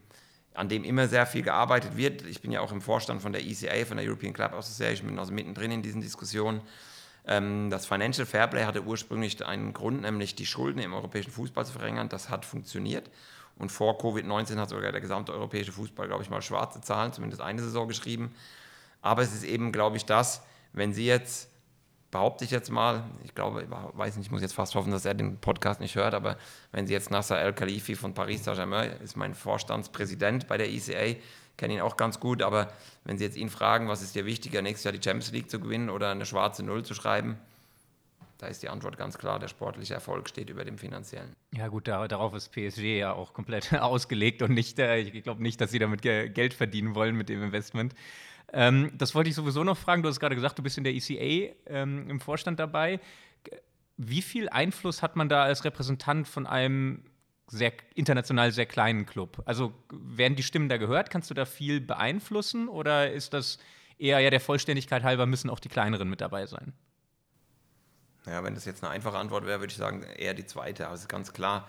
[0.54, 2.22] an dem immer sehr viel gearbeitet wird.
[2.22, 5.18] Ich bin ja auch im Vorstand von der ECA, von der European Club Association, bin
[5.18, 6.62] also mittendrin in diesen Diskussionen.
[7.26, 11.72] Ähm, das Financial Fairplay hatte ursprünglich einen Grund, nämlich die Schulden im europäischen Fußball zu
[11.72, 12.08] verringern.
[12.08, 13.10] Das hat funktioniert.
[13.58, 17.40] Und vor Covid-19 hat sogar der gesamte europäische Fußball, glaube ich, mal schwarze Zahlen, zumindest
[17.40, 18.34] eine Saison geschrieben.
[19.00, 21.48] Aber es ist eben, glaube ich, das, wenn Sie jetzt
[22.10, 25.04] behaupte ich jetzt mal, ich glaube, ich weiß nicht, ich muss jetzt fast hoffen, dass
[25.04, 26.36] er den Podcast nicht hört, aber
[26.72, 31.18] wenn Sie jetzt Nasser El-Khalifi von Paris Saint-Germain, ist mein Vorstandspräsident bei der ECA,
[31.56, 32.72] kenne ihn auch ganz gut, aber
[33.04, 35.58] wenn Sie jetzt ihn fragen, was ist dir wichtiger, nächstes Jahr die Champions League zu
[35.58, 37.38] gewinnen oder eine schwarze Null zu schreiben,
[38.38, 41.34] da ist die Antwort ganz klar, der sportliche Erfolg steht über dem finanziellen.
[41.54, 45.42] Ja gut, da, darauf ist PSG ja auch komplett ausgelegt und nicht, äh, ich glaube
[45.42, 47.94] nicht, dass sie damit Geld verdienen wollen mit dem Investment.
[48.52, 50.02] Ähm, das wollte ich sowieso noch fragen.
[50.02, 53.00] Du hast gerade gesagt, du bist in der ECA ähm, im Vorstand dabei.
[53.96, 57.04] Wie viel Einfluss hat man da als Repräsentant von einem
[57.48, 59.42] sehr international sehr kleinen Club?
[59.46, 61.10] Also werden die Stimmen da gehört?
[61.10, 63.58] Kannst du da viel beeinflussen oder ist das
[63.98, 66.74] eher ja der Vollständigkeit halber müssen auch die kleineren mit dabei sein?
[68.26, 70.86] Ja, wenn das jetzt eine einfache Antwort wäre, würde ich sagen eher die zweite.
[70.86, 71.68] Aber es ist ganz klar,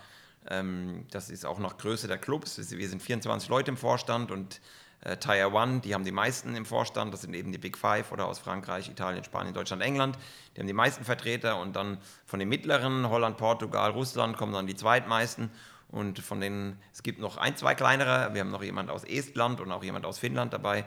[0.49, 2.57] ähm, das ist auch nach Größe der Clubs.
[2.71, 4.59] Wir sind 24 Leute im Vorstand und
[5.01, 8.11] äh, Tier One, die haben die meisten im Vorstand, das sind eben die Big Five
[8.11, 10.17] oder aus Frankreich, Italien, Spanien, Deutschland, England,
[10.55, 14.67] die haben die meisten Vertreter und dann von den mittleren, Holland, Portugal, Russland, kommen dann
[14.67, 15.51] die zweitmeisten.
[15.89, 19.61] Und von denen, es gibt noch ein, zwei kleinere, wir haben noch jemand aus Estland
[19.61, 20.83] und auch jemand aus Finnland dabei,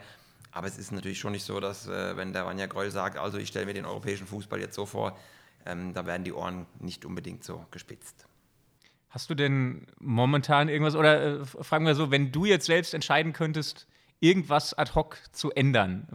[0.53, 3.39] aber es ist natürlich schon nicht so, dass äh, wenn der Vanja Greul sagt, also
[3.39, 5.17] ich stelle mir den europäischen Fußball jetzt so vor,
[5.66, 8.27] ähm, da werden die Ohren nicht unbedingt so gespitzt.
[9.09, 13.33] Hast du denn momentan irgendwas, oder äh, fragen wir so, wenn du jetzt selbst entscheiden
[13.33, 13.87] könntest,
[14.20, 16.07] irgendwas ad hoc zu ändern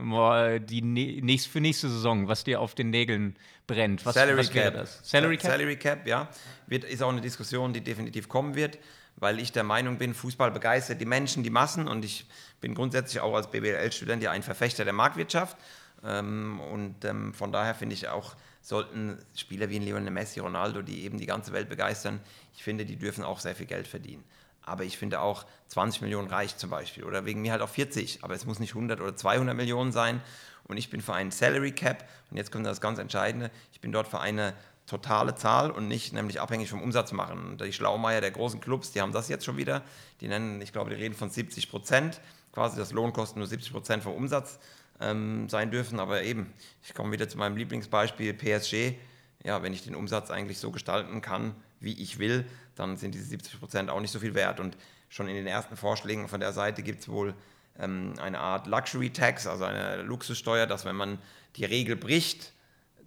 [0.70, 4.06] die nächst, für nächste Saison, was dir auf den Nägeln brennt?
[4.06, 4.74] Was, Salary was Cap.
[4.76, 5.00] Das?
[5.04, 5.52] Salary Cap?
[5.52, 6.30] Salary Cap, ja.
[6.68, 8.78] Wird, ist auch eine Diskussion, die definitiv kommen wird.
[9.18, 12.26] weil ich der Meinung bin, Fußball begeistert die Menschen, die Massen und ich
[12.62, 15.58] bin grundsätzlich auch als BWL-Student ja ein Verfechter der Marktwirtschaft
[16.04, 18.36] ähm, und ähm, von daher finde ich auch,
[18.68, 22.20] sollten Spieler wie Lionel Messi, Ronaldo, die eben die ganze Welt begeistern,
[22.56, 24.24] ich finde, die dürfen auch sehr viel Geld verdienen.
[24.64, 27.04] Aber ich finde auch 20 Millionen reicht zum Beispiel.
[27.04, 30.20] Oder wegen mir halt auch 40, aber es muss nicht 100 oder 200 Millionen sein.
[30.64, 32.10] Und ich bin für einen Salary Cap.
[32.32, 34.56] Und jetzt kommt das ganz Entscheidende, ich bin dort für eine
[34.88, 37.52] totale Zahl und nicht nämlich abhängig vom Umsatz machen.
[37.52, 39.84] Und die Schlaumeier der großen Clubs, die haben das jetzt schon wieder.
[40.22, 42.20] Die nennen, ich glaube, die reden von 70 Prozent,
[42.52, 44.58] quasi das Lohnkosten nur 70 Prozent vom Umsatz
[45.00, 46.00] ähm, sein dürfen.
[46.00, 46.54] Aber eben,
[46.84, 48.98] ich komme wieder zu meinem Lieblingsbeispiel PSG.
[49.44, 53.26] Ja, wenn ich den Umsatz eigentlich so gestalten kann, wie ich will, dann sind diese
[53.26, 54.60] 70 Prozent auch nicht so viel wert.
[54.60, 54.78] Und
[55.10, 57.34] schon in den ersten Vorschlägen von der Seite gibt es wohl
[57.78, 61.20] ähm, eine Art Luxury Tax, also eine Luxussteuer, dass wenn man
[61.56, 62.54] die Regel bricht,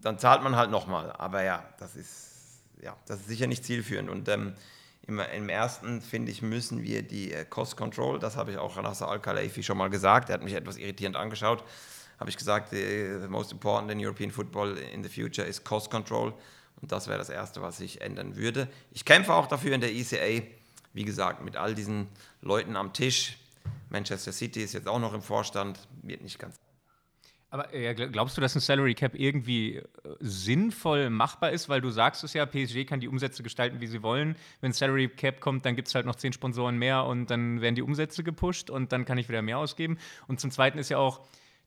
[0.00, 1.12] dann zahlt man halt nochmal.
[1.12, 4.08] Aber ja, das ist, ja, das ist sicher nicht zielführend.
[4.08, 4.54] Und ähm,
[5.08, 8.80] im, im, ersten, finde ich, müssen wir die äh, Cost Control, das habe ich auch
[8.80, 11.64] Nasser Al-Khelaifi schon mal gesagt, er hat mich etwas irritierend angeschaut,
[12.20, 15.90] habe ich gesagt, the, the most important in European football in the future is Cost
[15.90, 16.34] Control.
[16.80, 18.68] Und das wäre das Erste, was ich ändern würde.
[18.92, 20.44] Ich kämpfe auch dafür in der ECA,
[20.92, 22.08] wie gesagt, mit all diesen
[22.40, 23.38] Leuten am Tisch.
[23.90, 26.56] Manchester City ist jetzt auch noch im Vorstand, wird nicht ganz
[27.50, 29.84] aber äh, glaubst du, dass ein Salary Cap irgendwie äh,
[30.20, 31.68] sinnvoll machbar ist?
[31.68, 34.36] Weil du sagst es ja, PSG kann die Umsätze gestalten, wie sie wollen.
[34.60, 37.74] Wenn Salary Cap kommt, dann gibt es halt noch zehn Sponsoren mehr und dann werden
[37.74, 39.98] die Umsätze gepusht und dann kann ich wieder mehr ausgeben.
[40.26, 41.20] Und zum Zweiten ist ja auch,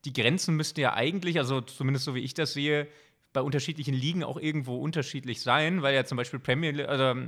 [0.06, 2.88] die Grenzen müssten ja eigentlich, also zumindest so wie ich das sehe,
[3.34, 7.28] bei unterschiedlichen Ligen auch irgendwo unterschiedlich sein, weil ja zum Beispiel Premier, also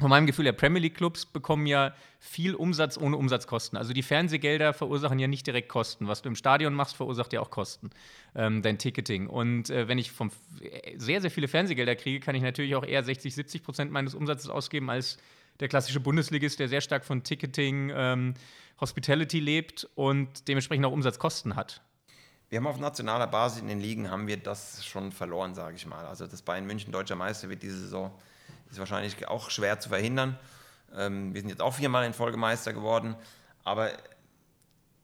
[0.00, 3.78] von meinem Gefühl der Premier League Clubs bekommen ja viel Umsatz ohne Umsatzkosten.
[3.78, 6.08] Also die Fernsehgelder verursachen ja nicht direkt Kosten.
[6.08, 7.90] Was du im Stadion machst, verursacht ja auch Kosten,
[8.34, 9.26] ähm, dein Ticketing.
[9.26, 10.30] Und äh, wenn ich vom,
[10.96, 14.48] sehr, sehr viele Fernsehgelder kriege, kann ich natürlich auch eher 60, 70 Prozent meines Umsatzes
[14.48, 15.18] ausgeben als
[15.60, 18.34] der klassische Bundesligist, der sehr stark von Ticketing, ähm,
[18.80, 21.82] Hospitality lebt und dementsprechend auch Umsatzkosten hat.
[22.48, 25.86] Wir haben auf nationaler Basis in den Ligen haben wir das schon verloren, sage ich
[25.86, 26.06] mal.
[26.06, 28.10] Also das Bayern München deutscher Meister wird diese Saison
[28.70, 30.38] ist wahrscheinlich auch schwer zu verhindern.
[30.94, 33.16] Ähm, wir sind jetzt auch viermal in Folge Meister geworden,
[33.64, 33.90] aber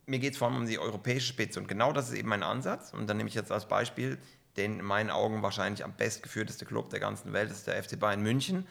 [0.07, 2.43] mir geht es vor allem um die europäische Spitze und genau das ist eben mein
[2.43, 2.93] Ansatz.
[2.93, 4.19] Und dann nehme ich jetzt als Beispiel
[4.57, 7.99] den in meinen Augen wahrscheinlich am bestgeführteste Club der ganzen Welt, das ist der FC
[7.99, 8.67] Bayern München.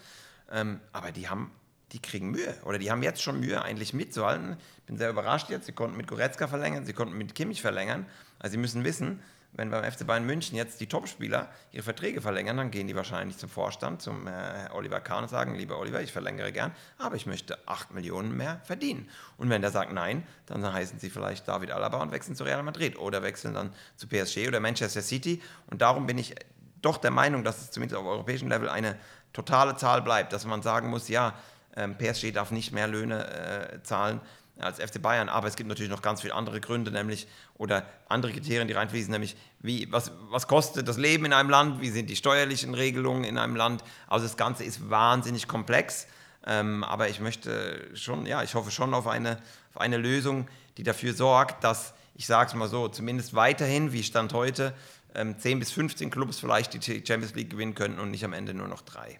[0.52, 1.52] Ähm, aber die haben,
[1.92, 4.58] die kriegen Mühe oder die haben jetzt schon Mühe, eigentlich mitzuhalten.
[4.78, 5.66] Ich bin sehr überrascht jetzt.
[5.66, 8.06] Sie konnten mit Goretzka verlängern, sie konnten mit Kimmich verlängern.
[8.40, 9.22] Also sie müssen wissen,
[9.56, 13.38] wenn beim FC Bayern München jetzt die Topspieler ihre Verträge verlängern, dann gehen die wahrscheinlich
[13.38, 14.32] zum Vorstand, zum äh,
[14.74, 18.60] Oliver Kahn und sagen, lieber Oliver, ich verlängere gern, aber ich möchte 8 Millionen mehr
[18.64, 19.10] verdienen.
[19.38, 22.64] Und wenn der sagt nein, dann heißen sie vielleicht David Alaba und wechseln zu Real
[22.64, 25.42] Madrid oder wechseln dann zu PSG oder Manchester City.
[25.68, 26.36] Und darum bin ich
[26.82, 28.98] doch der Meinung, dass es zumindest auf europäischem Level eine
[29.32, 31.34] totale Zahl bleibt, dass man sagen muss, ja,
[31.78, 34.22] ähm, PSG darf nicht mehr Löhne äh, zahlen
[34.60, 35.30] als FC Bayern.
[35.30, 39.12] Aber es gibt natürlich noch ganz viele andere Gründe, nämlich oder andere Kriterien, die reinfließen,
[39.12, 43.24] nämlich wie, was, was kostet das Leben in einem Land, wie sind die steuerlichen Regelungen
[43.24, 43.84] in einem Land.
[44.08, 46.08] Also das Ganze ist wahnsinnig komplex.
[46.46, 49.38] Ähm, aber ich möchte schon, ja, ich hoffe schon auf eine,
[49.74, 54.04] auf eine Lösung, die dafür sorgt, dass, ich sage es mal so, zumindest weiterhin, wie
[54.04, 54.74] Stand heute,
[55.16, 58.54] ähm, 10 bis 15 Clubs vielleicht die Champions League gewinnen könnten und nicht am Ende
[58.54, 59.20] nur noch drei.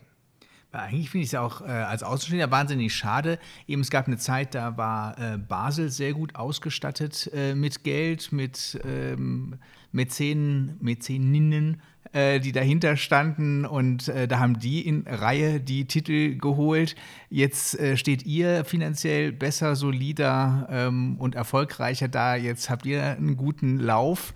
[0.76, 3.40] Eigentlich finde ich es auch äh, als Außenstehender wahnsinnig schade.
[3.68, 8.32] Eben es gab eine Zeit, da war äh, Basel sehr gut ausgestattet äh, mit Geld,
[8.32, 9.56] mit ähm,
[9.92, 16.38] Mäzenen, Mäzeninnen, äh, die dahinter standen und äh, da haben die in Reihe die Titel
[16.38, 16.96] geholt.
[17.30, 22.36] Jetzt äh, steht ihr finanziell besser, solider ähm, und erfolgreicher da.
[22.36, 24.34] Jetzt habt ihr einen guten Lauf.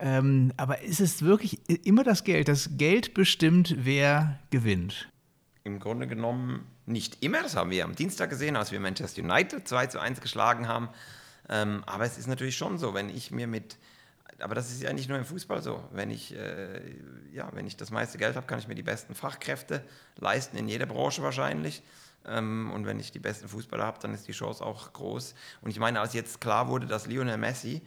[0.00, 2.48] Ähm, aber ist es wirklich immer das Geld?
[2.48, 5.08] Das Geld bestimmt, wer gewinnt
[5.64, 7.42] im Grunde genommen nicht immer.
[7.42, 10.90] Das haben wir am Dienstag gesehen, als wir Manchester United 2 zu 1 geschlagen haben.
[11.48, 13.78] Ähm, aber es ist natürlich schon so, wenn ich mir mit,
[14.38, 16.80] aber das ist ja nicht nur im Fußball so, wenn ich, äh,
[17.32, 19.82] ja, wenn ich das meiste Geld habe, kann ich mir die besten Fachkräfte
[20.16, 21.82] leisten, in jeder Branche wahrscheinlich.
[22.26, 25.34] Ähm, und wenn ich die besten Fußballer habe, dann ist die Chance auch groß.
[25.62, 27.82] Und ich meine, als jetzt klar wurde, dass Lionel Messi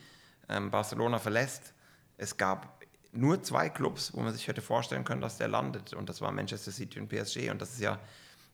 [0.50, 1.74] ähm, Barcelona verlässt,
[2.18, 2.77] es gab
[3.17, 5.93] nur zwei Clubs, wo man sich hätte vorstellen können, dass der landet.
[5.93, 7.49] Und das war Manchester City und PSG.
[7.49, 7.99] Und das ist ja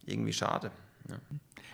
[0.05, 0.71] irgendwie schade.
[1.09, 1.17] Ja.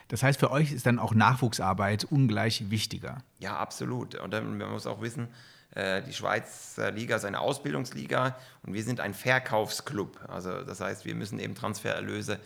[0.09, 3.19] Das heißt, für euch ist dann auch Nachwuchsarbeit ungleich wichtiger.
[3.39, 4.15] Ja, absolut.
[4.15, 5.27] Und dann, man muss auch wissen,
[5.75, 10.19] äh, die Schweizer Liga ist eine Ausbildungsliga und wir sind ein Verkaufsclub.
[10.27, 12.39] Also das heißt, wir müssen eben Transfererlöse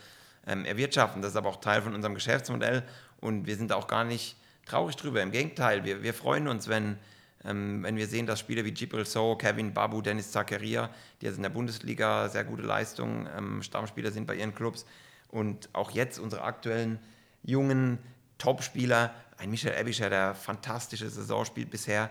[0.45, 1.21] ähm, erwirtschaften.
[1.21, 2.83] Das ist aber auch Teil von unserem Geschäftsmodell
[3.21, 5.21] und wir sind auch gar nicht traurig drüber.
[5.21, 6.97] Im Gegenteil, wir, wir freuen uns, wenn
[7.45, 10.89] ähm, wenn wir sehen, dass Spieler wie Gibril So, Kevin Babu, Dennis Zakaria,
[11.21, 14.85] die jetzt in der Bundesliga sehr gute Leistungen, ähm, Stammspieler sind bei ihren Clubs
[15.29, 16.99] und auch jetzt unsere aktuellen
[17.43, 17.99] jungen
[18.37, 22.09] Topspieler, ein Michael Ebischer, der fantastische Saison spielt bisher,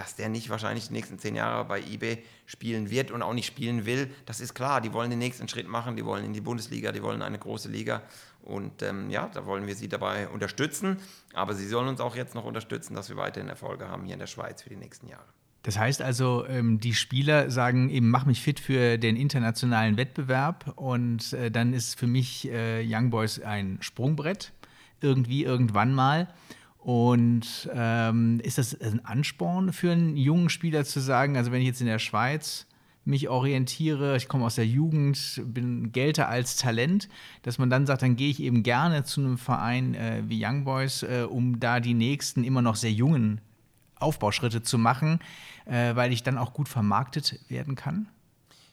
[0.00, 3.46] dass der nicht wahrscheinlich die nächsten zehn Jahre bei eBay spielen wird und auch nicht
[3.46, 4.10] spielen will.
[4.24, 7.02] Das ist klar, die wollen den nächsten Schritt machen, die wollen in die Bundesliga, die
[7.02, 8.00] wollen eine große Liga.
[8.42, 10.96] Und ähm, ja, da wollen wir sie dabei unterstützen.
[11.34, 14.20] Aber sie sollen uns auch jetzt noch unterstützen, dass wir weiterhin Erfolge haben hier in
[14.20, 15.26] der Schweiz für die nächsten Jahre.
[15.64, 20.72] Das heißt also, ähm, die Spieler sagen eben, mach mich fit für den internationalen Wettbewerb
[20.76, 24.52] und äh, dann ist für mich äh, Young Boys ein Sprungbrett,
[25.02, 26.28] irgendwie, irgendwann mal.
[26.80, 31.66] Und ähm, ist das ein Ansporn für einen jungen Spieler zu sagen, also wenn ich
[31.66, 32.66] jetzt in der Schweiz
[33.04, 37.08] mich orientiere, ich komme aus der Jugend, bin gelte als Talent,
[37.42, 40.64] dass man dann sagt, dann gehe ich eben gerne zu einem Verein äh, wie Young
[40.64, 43.40] Boys, äh, um da die nächsten immer noch sehr jungen
[43.96, 45.20] Aufbauschritte zu machen,
[45.66, 48.08] äh, weil ich dann auch gut vermarktet werden kann?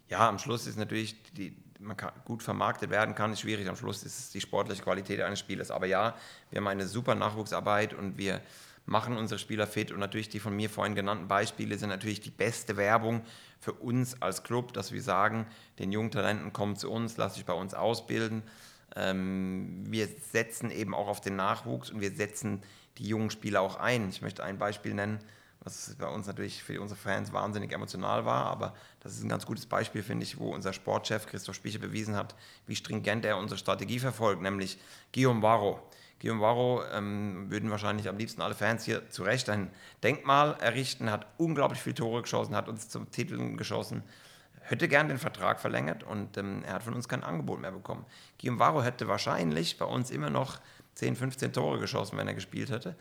[0.10, 3.68] Ja, am Schluss ist natürlich, die, man kann, gut vermarktet werden kann, ist schwierig.
[3.68, 5.72] Am Schluss ist es die sportliche Qualität eines Spielers.
[5.72, 6.16] Aber ja,
[6.50, 8.42] wir haben eine super Nachwuchsarbeit und wir
[8.86, 9.92] machen unsere Spieler fit.
[9.92, 13.22] Und natürlich die von mir vorhin genannten Beispiele sind natürlich die beste Werbung
[13.60, 15.46] für uns als Club, dass wir sagen,
[15.80, 18.44] den jungen Talenten kommen zu uns, lass dich bei uns ausbilden.
[18.96, 22.64] Ähm, wir setzen eben auch auf den Nachwuchs und wir setzen
[22.98, 24.10] die jungen Spieler auch ein.
[24.10, 25.20] Ich möchte ein Beispiel nennen,
[25.68, 29.46] was bei uns natürlich für unsere Fans wahnsinnig emotional war, aber das ist ein ganz
[29.46, 32.36] gutes Beispiel, finde ich, wo unser Sportchef Christoph Spiecher bewiesen hat,
[32.68, 34.80] wie stringent er unsere Strategie verfolgt, nämlich
[35.14, 35.82] Guillaume Varro.
[36.22, 39.70] Guillaume Varro ähm, würden wahrscheinlich am liebsten alle Fans hier zu Recht ein
[40.04, 44.04] Denkmal errichten, hat unglaublich viele Tore geschossen, hat uns zum Titel geschossen,
[44.62, 48.06] hätte gern den Vertrag verlängert und ähm, er hat von uns kein Angebot mehr bekommen.
[48.40, 50.62] Guillaume Varro hätte wahrscheinlich bei uns immer noch
[50.96, 52.96] 10, 15 Tore geschossen, wenn er gespielt hätte.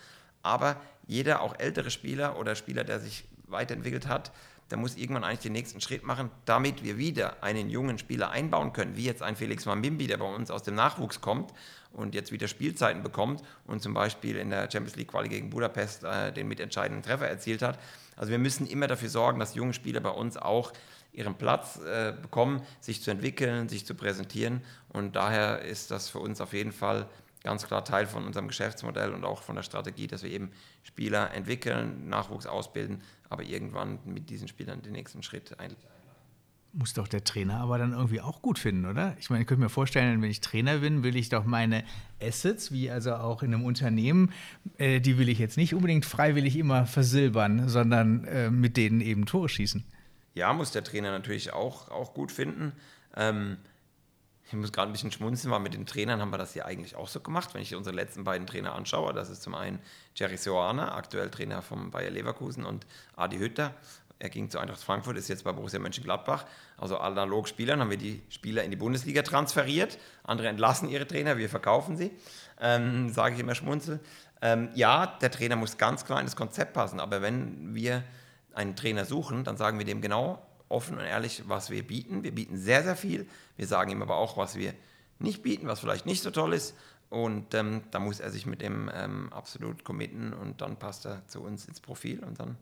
[0.46, 0.76] Aber
[1.08, 4.30] jeder, auch ältere Spieler oder Spieler, der sich weiterentwickelt hat,
[4.70, 8.72] der muss irgendwann eigentlich den nächsten Schritt machen, damit wir wieder einen jungen Spieler einbauen
[8.72, 11.52] können, wie jetzt ein Felix Mambimbi, der bei uns aus dem Nachwuchs kommt
[11.92, 16.04] und jetzt wieder Spielzeiten bekommt und zum Beispiel in der Champions League Quali gegen Budapest
[16.04, 17.78] äh, den mitentscheidenden Treffer erzielt hat.
[18.16, 20.72] Also wir müssen immer dafür sorgen, dass junge Spieler bei uns auch
[21.12, 26.18] ihren Platz äh, bekommen, sich zu entwickeln, sich zu präsentieren und daher ist das für
[26.18, 27.08] uns auf jeden Fall
[27.46, 30.50] ganz klar Teil von unserem Geschäftsmodell und auch von der Strategie, dass wir eben
[30.82, 35.86] Spieler entwickeln, Nachwuchs ausbilden, aber irgendwann mit diesen Spielern den nächsten Schritt einleiten.
[36.72, 39.16] Muss doch der Trainer aber dann irgendwie auch gut finden, oder?
[39.20, 41.84] Ich meine, ich könnte mir vorstellen, wenn ich Trainer bin, will ich doch meine
[42.20, 44.32] Assets, wie also auch in einem Unternehmen,
[44.76, 49.24] äh, die will ich jetzt nicht unbedingt freiwillig immer versilbern, sondern äh, mit denen eben
[49.24, 49.84] Tore schießen.
[50.34, 52.72] Ja, muss der Trainer natürlich auch, auch gut finden.
[53.16, 53.56] Ähm,
[54.48, 56.94] ich muss gerade ein bisschen schmunzeln, weil mit den Trainern haben wir das hier eigentlich
[56.94, 57.52] auch so gemacht.
[57.54, 59.80] Wenn ich unsere letzten beiden Trainer anschaue, das ist zum einen
[60.14, 63.74] Jerry Soana, aktuell Trainer vom Bayer Leverkusen, und Adi Hütter.
[64.18, 66.46] Er ging zu Eintracht Frankfurt, ist jetzt bei Borussia Mönchengladbach.
[66.78, 69.98] Also analog Spielern haben wir die Spieler in die Bundesliga transferiert.
[70.22, 72.12] Andere entlassen ihre Trainer, wir verkaufen sie,
[72.60, 74.00] ähm, sage ich immer schmunzel.
[74.40, 78.04] Ähm, ja, der Trainer muss ganz klar in das Konzept passen, aber wenn wir
[78.54, 82.22] einen Trainer suchen, dann sagen wir dem genau, offen und ehrlich, was wir bieten.
[82.22, 83.28] Wir bieten sehr, sehr viel.
[83.56, 84.74] Wir sagen ihm aber auch, was wir
[85.18, 86.74] nicht bieten, was vielleicht nicht so toll ist.
[87.08, 91.26] Und ähm, da muss er sich mit dem ähm, absolut committen und dann passt er
[91.28, 92.56] zu uns ins Profil und dann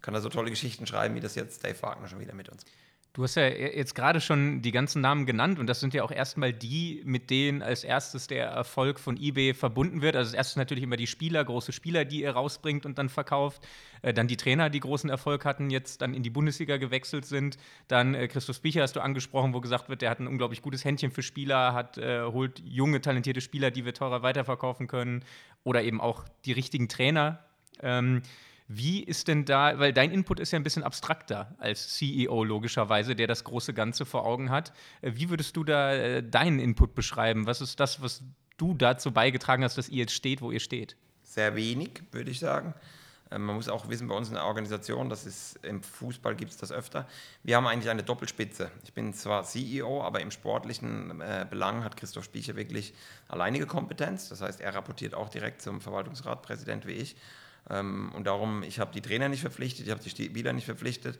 [0.00, 2.64] kann er so tolle Geschichten schreiben, wie das jetzt Dave Wagner schon wieder mit uns.
[3.14, 6.10] Du hast ja jetzt gerade schon die ganzen Namen genannt und das sind ja auch
[6.10, 10.16] erstmal die, mit denen als erstes der Erfolg von eBay verbunden wird.
[10.16, 13.64] Also als erstes natürlich immer die Spieler, große Spieler, die ihr rausbringt und dann verkauft.
[14.02, 17.56] Äh, dann die Trainer, die großen Erfolg hatten, jetzt dann in die Bundesliga gewechselt sind.
[17.86, 20.84] Dann äh, Christoph Bicher hast du angesprochen, wo gesagt wird, der hat ein unglaublich gutes
[20.84, 25.24] Händchen für Spieler, hat, äh, holt junge, talentierte Spieler, die wir teurer weiterverkaufen können.
[25.62, 27.38] Oder eben auch die richtigen Trainer.
[27.80, 28.22] Ähm,
[28.76, 33.14] wie ist denn da, weil dein Input ist ja ein bisschen abstrakter als CEO logischerweise,
[33.14, 34.72] der das große Ganze vor Augen hat.
[35.00, 37.46] Äh, wie würdest du da äh, deinen Input beschreiben?
[37.46, 38.22] Was ist das, was
[38.56, 40.96] du dazu beigetragen hast, dass ihr jetzt steht, wo ihr steht?
[41.22, 42.74] Sehr wenig, würde ich sagen.
[43.30, 46.52] Ähm, man muss auch wissen, bei uns in der Organisation, das ist im Fußball gibt
[46.52, 47.06] es das öfter.
[47.42, 48.70] Wir haben eigentlich eine Doppelspitze.
[48.84, 52.94] Ich bin zwar CEO, aber im sportlichen äh, Belang hat Christoph Spiecher wirklich
[53.28, 54.28] alleinige Kompetenz.
[54.28, 57.16] Das heißt, er rapportiert auch direkt zum Verwaltungsratpräsident wie ich.
[57.70, 61.18] Ähm, und darum, ich habe die Trainer nicht verpflichtet, ich habe die Spieler nicht verpflichtet.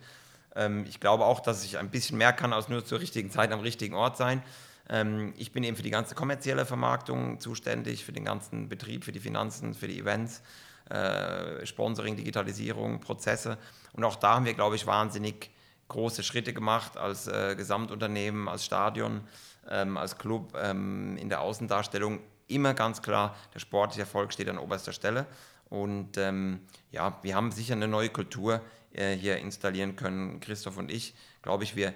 [0.55, 3.53] Ähm, ich glaube auch, dass ich ein bisschen mehr kann als nur zur richtigen Zeit
[3.53, 4.43] am richtigen Ort sein.
[4.89, 9.13] Ähm, ich bin eben für die ganze kommerzielle Vermarktung zuständig, für den ganzen Betrieb, für
[9.13, 10.43] die Finanzen, für die Events,
[10.91, 13.59] äh, Sponsoring, Digitalisierung, Prozesse.
[13.93, 15.51] Und auch da haben wir, glaube ich, wahnsinnig
[15.89, 19.23] große Schritte gemacht als äh, Gesamtunternehmen, als Stadion,
[19.67, 22.21] als Club in der Außendarstellung.
[22.49, 25.25] Immer ganz klar, der sportliche Erfolg steht an oberster Stelle.
[25.75, 26.61] Und ähm,
[26.93, 28.61] ja, wir haben sicher eine neue Kultur
[28.93, 31.15] äh, hier installieren können, Christoph und ich.
[31.43, 31.93] Glaube ich, wir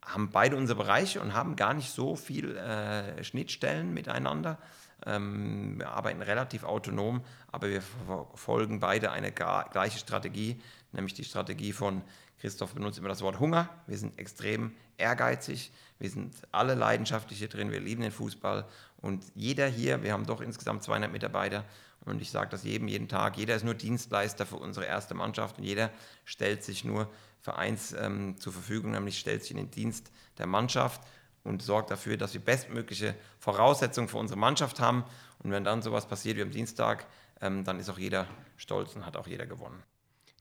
[0.00, 4.58] haben beide unsere Bereiche und haben gar nicht so viel äh, Schnittstellen miteinander.
[5.04, 7.20] Ähm, wir arbeiten relativ autonom,
[7.50, 10.62] aber wir verfolgen beide eine gleiche Strategie,
[10.92, 12.02] nämlich die Strategie von
[12.38, 13.68] Christoph benutzt immer das Wort Hunger.
[13.88, 18.66] Wir sind extrem ehrgeizig, wir sind alle leidenschaftlich hier drin, wir lieben den Fußball
[18.98, 21.64] und jeder hier, wir haben doch insgesamt 200 Mitarbeiter
[22.06, 25.58] und ich sage das jedem jeden Tag, jeder ist nur Dienstleister für unsere erste Mannschaft
[25.58, 25.90] und jeder
[26.24, 30.46] stellt sich nur für eins ähm, zur Verfügung, nämlich stellt sich in den Dienst der
[30.46, 31.02] Mannschaft
[31.44, 35.04] und sorgt dafür, dass wir bestmögliche Voraussetzungen für unsere Mannschaft haben.
[35.38, 37.06] Und wenn dann sowas passiert wie am Dienstag,
[37.40, 38.26] ähm, dann ist auch jeder
[38.56, 39.82] stolz und hat auch jeder gewonnen.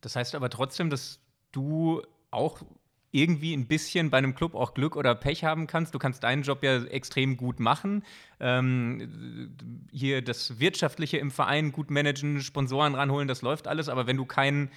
[0.01, 1.19] Das heißt aber trotzdem, dass
[1.51, 2.01] du
[2.31, 2.61] auch
[3.15, 5.95] irgendwie ein bisschen bei einem Club auch Glück oder Pech haben kannst.
[5.95, 8.03] Du kannst deinen Job ja extrem gut machen.
[8.39, 9.55] Ähm,
[9.91, 13.87] hier das Wirtschaftliche im Verein gut managen, Sponsoren ranholen, das läuft alles.
[13.87, 14.69] Aber wenn du keinen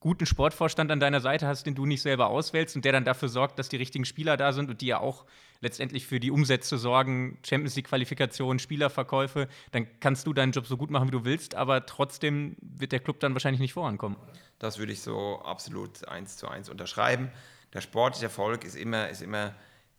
[0.00, 3.28] guten Sportvorstand an deiner Seite hast, den du nicht selber auswählst und der dann dafür
[3.28, 5.24] sorgt, dass die richtigen Spieler da sind und die ja auch
[5.60, 10.90] letztendlich für die Umsätze sorgen, Champions League-Qualifikation, Spielerverkäufe, dann kannst du deinen Job so gut
[10.90, 14.18] machen, wie du willst, aber trotzdem wird der Club dann wahrscheinlich nicht vorankommen.
[14.58, 17.30] Das würde ich so absolut eins zu eins unterschreiben.
[17.76, 19.52] Der sportliche Erfolg ist immer, ist immer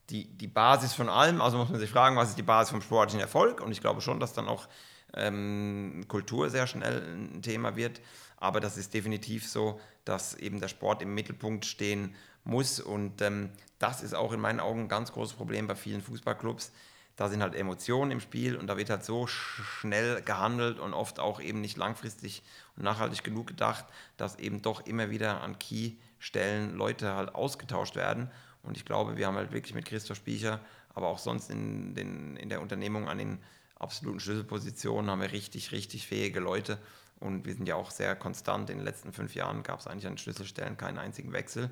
[0.09, 1.41] die, die Basis von allem.
[1.41, 3.61] Also muss man sich fragen, was ist die Basis vom sportlichen Erfolg?
[3.61, 4.67] Und ich glaube schon, dass dann auch
[5.13, 8.01] ähm, Kultur sehr schnell ein Thema wird.
[8.37, 12.79] Aber das ist definitiv so, dass eben der Sport im Mittelpunkt stehen muss.
[12.79, 16.71] Und ähm, das ist auch in meinen Augen ein ganz großes Problem bei vielen Fußballclubs.
[17.17, 21.19] Da sind halt Emotionen im Spiel und da wird halt so schnell gehandelt und oft
[21.19, 22.43] auch eben nicht langfristig
[22.75, 23.85] und nachhaltig genug gedacht,
[24.17, 28.29] dass eben doch immer wieder an Key-Stellen Leute halt ausgetauscht werden.
[28.61, 30.59] Und ich glaube, wir haben halt wirklich mit Christoph Spiecher,
[30.93, 33.39] aber auch sonst in, den, in der Unternehmung an den
[33.79, 36.77] absoluten Schlüsselpositionen haben wir richtig, richtig fähige Leute.
[37.19, 38.69] Und wir sind ja auch sehr konstant.
[38.69, 41.71] In den letzten fünf Jahren gab es eigentlich an Schlüsselstellen keinen einzigen Wechsel.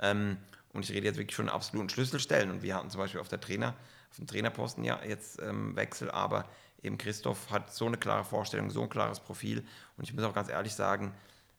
[0.00, 0.36] Ähm,
[0.72, 2.50] und ich rede jetzt wirklich von absoluten Schlüsselstellen.
[2.50, 3.74] Und wir hatten zum Beispiel auf, der Trainer,
[4.14, 6.44] auf dem Trainerposten ja jetzt ähm, Wechsel, aber
[6.82, 9.64] eben Christoph hat so eine klare Vorstellung, so ein klares Profil.
[9.96, 11.12] Und ich muss auch ganz ehrlich sagen,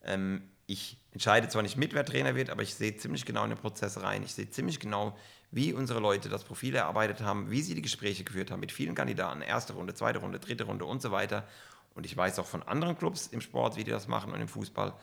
[0.03, 3.49] ähm, ich entscheide zwar nicht mit, wer Trainer wird, aber ich sehe ziemlich genau in
[3.49, 4.23] den Prozess rein.
[4.23, 5.17] Ich sehe ziemlich genau,
[5.51, 8.95] wie unsere Leute das Profil erarbeitet haben, wie sie die Gespräche geführt haben mit vielen
[8.95, 11.45] Kandidaten, erste Runde, zweite Runde, dritte Runde und so weiter.
[11.93, 14.47] Und ich weiß auch von anderen Clubs im Sport, wie die das machen und im
[14.47, 14.93] Fußball.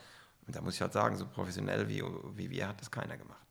[0.47, 2.03] Und da muss ich halt sagen, so professionell wie,
[2.35, 3.42] wie wir hat das keiner gemacht.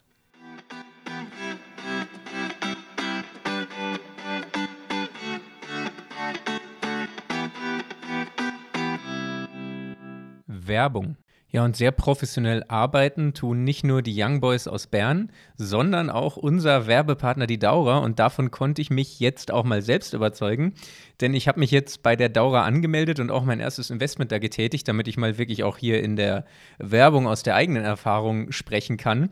[10.72, 11.16] Werbung.
[11.52, 16.38] Ja, und sehr professionell arbeiten tun nicht nur die Young Boys aus Bern, sondern auch
[16.38, 18.00] unser Werbepartner, die Daurer.
[18.00, 20.72] Und davon konnte ich mich jetzt auch mal selbst überzeugen.
[21.20, 24.38] Denn ich habe mich jetzt bei der Daurer angemeldet und auch mein erstes Investment da
[24.38, 26.46] getätigt, damit ich mal wirklich auch hier in der
[26.78, 29.28] Werbung aus der eigenen Erfahrung sprechen kann.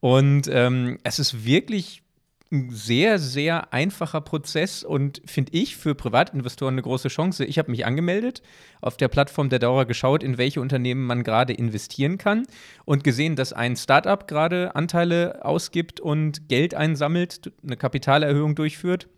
[0.00, 2.02] Und ähm, es ist wirklich
[2.52, 7.44] ein sehr, sehr einfacher Prozess und finde ich für Privatinvestoren eine große Chance.
[7.44, 8.42] Ich habe mich angemeldet,
[8.80, 12.46] auf der Plattform der Dauer geschaut, in welche Unternehmen man gerade investieren kann
[12.84, 19.08] und gesehen, dass ein Startup gerade Anteile ausgibt und Geld einsammelt, eine Kapitalerhöhung durchführt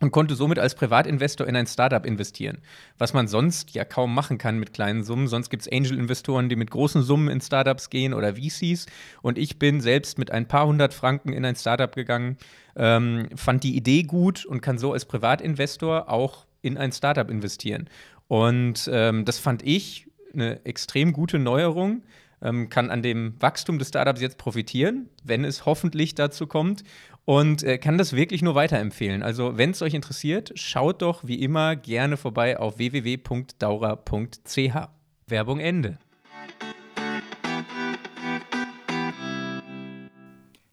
[0.00, 2.58] und konnte somit als Privatinvestor in ein Startup investieren,
[2.98, 5.26] was man sonst ja kaum machen kann mit kleinen Summen.
[5.26, 8.86] Sonst gibt es Angel-Investoren, die mit großen Summen in Startups gehen oder VCs.
[9.22, 12.36] Und ich bin selbst mit ein paar hundert Franken in ein Startup gegangen,
[12.76, 17.88] ähm, fand die Idee gut und kann so als Privatinvestor auch in ein Startup investieren.
[18.28, 22.02] Und ähm, das fand ich eine extrem gute Neuerung
[22.42, 26.84] ähm, kann an dem Wachstum des Startups jetzt profitieren, wenn es hoffentlich dazu kommt
[27.28, 29.22] und äh, kann das wirklich nur weiterempfehlen.
[29.22, 34.58] Also, wenn es euch interessiert, schaut doch wie immer gerne vorbei auf www.daura.ch.
[35.26, 35.98] Werbung Ende.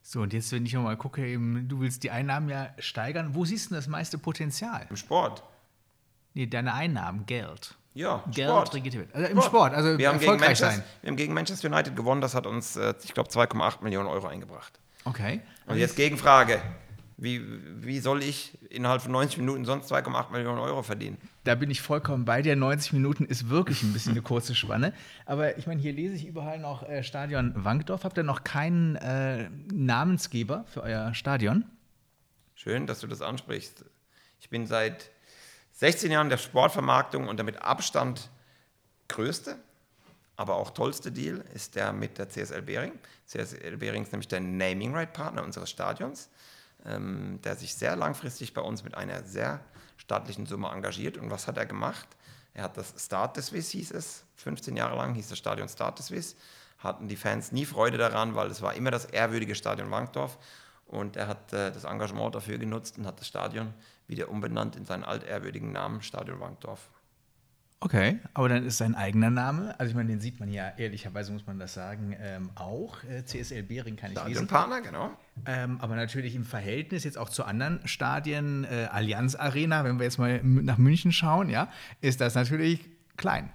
[0.01, 3.35] So, und jetzt, wenn ich nochmal gucke, eben, du willst die Einnahmen ja steigern.
[3.35, 4.87] Wo siehst du das meiste Potenzial?
[4.89, 5.43] Im Sport.
[6.35, 7.75] Nee, deine Einnahmen, Geld.
[7.93, 8.73] Ja, Geld Sport.
[8.75, 10.81] regiert Also im Sport, also wir haben erfolgreich sein.
[11.01, 14.27] Wir haben gegen Manchester United gewonnen, das hat uns, äh, ich glaube, 2,8 Millionen Euro
[14.27, 14.79] eingebracht.
[15.05, 15.41] Okay.
[15.67, 16.61] Und jetzt Gegenfrage.
[17.17, 17.41] Wie,
[17.81, 21.17] wie soll ich innerhalb von 90 Minuten sonst 2,8 Millionen Euro verdienen?
[21.45, 22.57] Da bin ich vollkommen bei dir.
[22.57, 24.91] 90 Minuten ist wirklich ein bisschen eine kurze Spanne.
[25.25, 28.03] Aber ich meine, hier lese ich überall noch äh, Stadion Wankdorf.
[28.03, 31.63] Habt ihr noch keinen äh, Namensgeber für euer Stadion?
[32.53, 33.85] Schön, dass du das ansprichst.
[34.41, 35.09] Ich bin seit
[35.73, 38.29] 16 Jahren der Sportvermarktung und damit Abstand
[39.07, 39.55] größte
[40.37, 42.93] aber auch tollste Deal ist der mit der CSL Behring.
[43.27, 46.29] CSL Behring ist nämlich der Naming Right Partner unseres Stadions,
[46.85, 49.61] ähm, der sich sehr langfristig bei uns mit einer sehr
[49.97, 51.17] staatlichen Summe engagiert.
[51.17, 52.07] Und was hat er gemacht?
[52.53, 55.99] Er hat das Start des Swiss, hieß es, 15 Jahre lang hieß das Stadion Start
[55.99, 56.35] des Swiss,
[56.77, 60.37] hatten die Fans nie Freude daran, weil es war immer das ehrwürdige Stadion Wankdorf.
[60.85, 63.73] Und er hat äh, das Engagement dafür genutzt und hat das Stadion
[64.07, 66.89] wieder umbenannt in seinen altehrwürdigen Namen Stadion Wankdorf.
[67.85, 71.31] Okay, aber dann ist sein eigener Name, also ich meine, den sieht man ja, ehrlicherweise
[71.31, 73.03] muss man das sagen, ähm, auch.
[73.03, 74.47] Äh, CSL Behring kann ich lesen.
[74.47, 75.11] Partner, genau.
[75.45, 80.05] Ähm, aber natürlich im Verhältnis jetzt auch zu anderen Stadien, äh, Allianz Arena, wenn wir
[80.05, 81.69] jetzt mal nach München schauen, ja,
[82.01, 83.51] ist das natürlich klein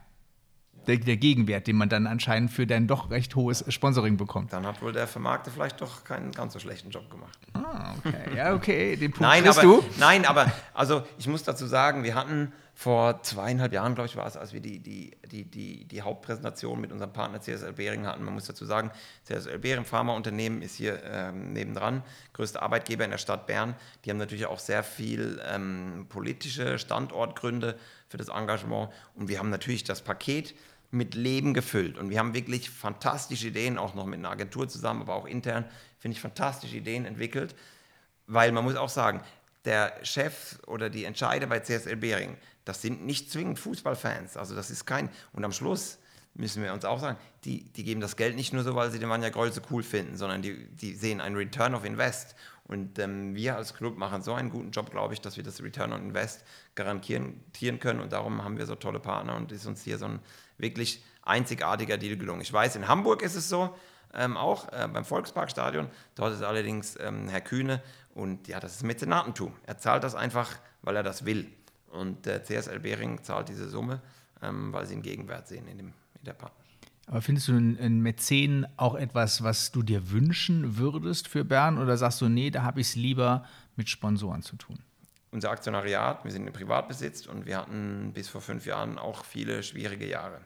[0.86, 4.52] der, der, Gegenwert, den man dann anscheinend für dein doch recht hohes Sponsoring bekommt.
[4.52, 7.38] Dann hat wohl der Vermarkter vielleicht doch keinen ganz so schlechten Job gemacht.
[7.52, 8.36] Ah, okay.
[8.36, 8.96] Ja, okay.
[8.96, 9.84] Den Punkt nein, aber, du.
[9.98, 14.26] Nein, aber also ich muss dazu sagen, wir hatten vor zweieinhalb Jahren, glaube ich, war
[14.26, 18.24] es, als wir die, die, die, die, die Hauptpräsentation mit unserem Partner CSL Behring hatten.
[18.24, 18.90] Man muss dazu sagen,
[19.24, 22.02] CSL Behring Pharmaunternehmen ist hier ähm, nebendran,
[22.32, 23.74] größter Arbeitgeber in der Stadt Bern.
[24.02, 27.78] Die haben natürlich auch sehr viel ähm, politische Standortgründe
[28.08, 28.88] für das Engagement.
[29.14, 30.54] Und wir haben natürlich das Paket
[30.90, 31.98] mit Leben gefüllt.
[31.98, 35.66] Und wir haben wirklich fantastische Ideen, auch noch mit einer Agentur zusammen, aber auch intern,
[35.98, 37.54] finde ich, fantastische Ideen entwickelt.
[38.26, 39.20] Weil man muss auch sagen,
[39.66, 42.38] der Chef oder die Entscheider bei CSL Behring,
[42.70, 44.36] das sind nicht zwingend Fußballfans.
[44.36, 45.10] Also das ist kein.
[45.32, 45.98] Und am Schluss
[46.34, 49.00] müssen wir uns auch sagen, die, die geben das Geld nicht nur so, weil sie
[49.00, 52.36] den Manja Groll so cool finden, sondern die, die sehen einen Return of Invest.
[52.62, 55.60] Und ähm, wir als Club machen so einen guten Job, glaube ich, dass wir das
[55.60, 56.44] Return on Invest
[56.76, 57.98] garantieren können.
[57.98, 60.20] Und darum haben wir so tolle Partner und ist uns hier so ein
[60.56, 62.40] wirklich einzigartiger Deal gelungen.
[62.40, 63.74] Ich weiß, in Hamburg ist es so,
[64.14, 65.88] ähm, auch äh, beim Volksparkstadion.
[66.14, 67.82] Dort ist allerdings ähm, Herr Kühne
[68.14, 69.56] und ja, das ist Mäzenatentum.
[69.66, 71.50] Er zahlt das einfach, weil er das will.
[71.90, 74.00] Und der CSL Behring zahlt diese Summe,
[74.42, 76.60] ähm, weil sie einen Gegenwert sehen in, dem, in der Partnerschaft.
[77.06, 81.96] Aber findest du einen Mäzen auch etwas, was du dir wünschen würdest für Bern oder
[81.96, 84.78] sagst du, nee, da habe ich es lieber mit Sponsoren zu tun?
[85.32, 89.62] unser Aktionariat, wir sind in Privatbesitz und wir hatten bis vor fünf Jahren auch viele
[89.62, 90.40] schwierige Jahre.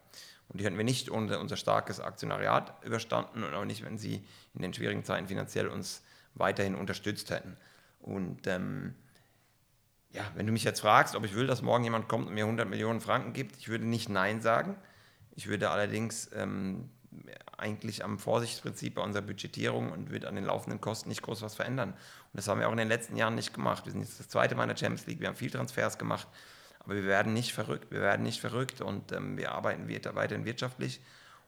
[0.48, 4.24] Und die hätten wir nicht ohne unser starkes Aktionariat überstanden und auch nicht, wenn sie
[4.54, 6.02] in den schwierigen Zeiten finanziell uns
[6.34, 7.56] weiterhin unterstützt hätten.
[8.00, 8.94] Und ähm,
[10.14, 12.44] ja, wenn du mich jetzt fragst, ob ich will, dass morgen jemand kommt und mir
[12.44, 14.76] 100 Millionen Franken gibt, ich würde nicht Nein sagen.
[15.34, 16.88] Ich würde allerdings ähm,
[17.56, 21.56] eigentlich am Vorsichtsprinzip bei unserer Budgetierung und würde an den laufenden Kosten nicht groß was
[21.56, 21.90] verändern.
[21.90, 21.98] Und
[22.32, 23.86] das haben wir auch in den letzten Jahren nicht gemacht.
[23.86, 26.28] Wir sind jetzt das zweite Mal in der Champions League, wir haben viel Transfers gemacht,
[26.78, 31.00] aber wir werden nicht verrückt, wir werden nicht verrückt und ähm, wir arbeiten weiterhin wirtschaftlich.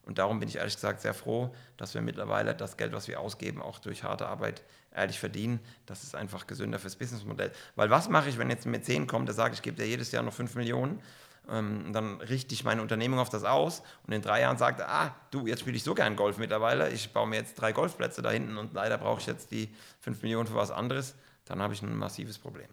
[0.07, 3.21] Und darum bin ich ehrlich gesagt sehr froh, dass wir mittlerweile das Geld, was wir
[3.21, 4.63] ausgeben, auch durch harte Arbeit
[4.95, 5.61] ehrlich verdienen.
[5.85, 7.53] Das ist einfach gesünder fürs Businessmodell.
[7.75, 10.13] Weil was mache ich, wenn jetzt ein Mäzen kommt, der sagt, ich gebe dir jedes
[10.13, 11.03] Jahr noch 5 Millionen
[11.49, 15.15] ähm, dann richte ich meine Unternehmung auf das aus und in drei Jahren sagt, ah,
[15.31, 18.31] du, jetzt spiele ich so gern Golf mittlerweile, ich baue mir jetzt drei Golfplätze da
[18.31, 21.83] hinten und leider brauche ich jetzt die 5 Millionen für was anderes, dann habe ich
[21.83, 22.69] ein massives Problem.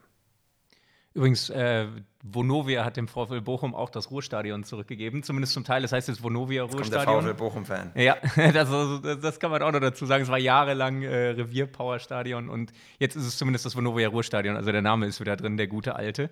[1.13, 1.85] Übrigens, äh,
[2.23, 5.81] Vonovia hat dem VfL Bochum auch das Ruhrstadion zurückgegeben, zumindest zum Teil.
[5.81, 7.05] Das heißt jetzt Vonovia Ruhrstadion.
[7.05, 7.91] Kommt der VfL Bochum-Fan.
[7.95, 8.69] Ja, das,
[9.01, 10.23] das, das, kann man auch noch dazu sagen.
[10.23, 14.55] Es war jahrelang äh, Revier-Power-Stadion und jetzt ist es zumindest das Vonovia Ruhrstadion.
[14.55, 16.31] Also der Name ist wieder drin, der gute alte.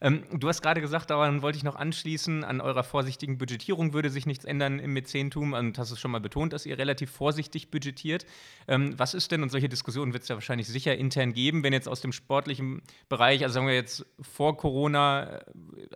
[0.00, 4.10] Ähm, du hast gerade gesagt, daran wollte ich noch anschließen, an eurer vorsichtigen Budgetierung würde
[4.10, 7.70] sich nichts ändern im Mäzentum und hast es schon mal betont, dass ihr relativ vorsichtig
[7.70, 8.26] budgetiert.
[8.66, 11.72] Ähm, was ist denn, und solche Diskussionen wird es ja wahrscheinlich sicher intern geben, wenn
[11.72, 15.44] jetzt aus dem sportlichen Bereich, also sagen wir jetzt vor Corona, äh,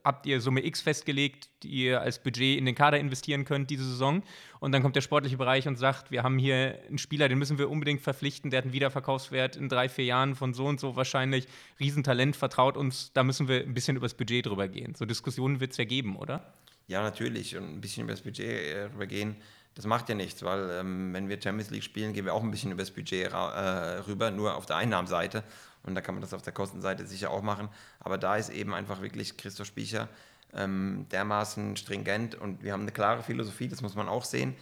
[0.05, 3.85] habt ihr Summe X festgelegt, die ihr als Budget in den Kader investieren könnt diese
[3.85, 4.23] Saison
[4.63, 7.59] und dann kommt der sportliche Bereich und sagt, wir haben hier einen Spieler, den müssen
[7.59, 10.95] wir unbedingt verpflichten, der hat einen Wiederverkaufswert in drei, vier Jahren von so und so
[10.95, 11.49] wahrscheinlich.
[11.81, 14.95] Riesentalent, vertraut uns, da müssen wir ein bisschen übers Budget drüber gehen.
[14.95, 16.55] So Diskussionen wird es ja geben, oder?
[16.87, 17.57] Ja, natürlich.
[17.57, 19.35] Und ein bisschen übers Budget äh, drüber gehen,
[19.75, 22.53] das macht ja nichts, weil ähm, wenn wir Champions League spielen, gehen wir auch ein
[22.53, 25.43] bisschen übers Budget äh, rüber, nur auf der Einnahmenseite.
[25.83, 27.69] Und da kann man das auf der Kostenseite sicher auch machen.
[27.99, 30.09] Aber da ist eben einfach wirklich Christoph Spiecher
[30.55, 34.55] ähm, dermaßen stringent und wir haben eine klare Philosophie, das muss man auch sehen.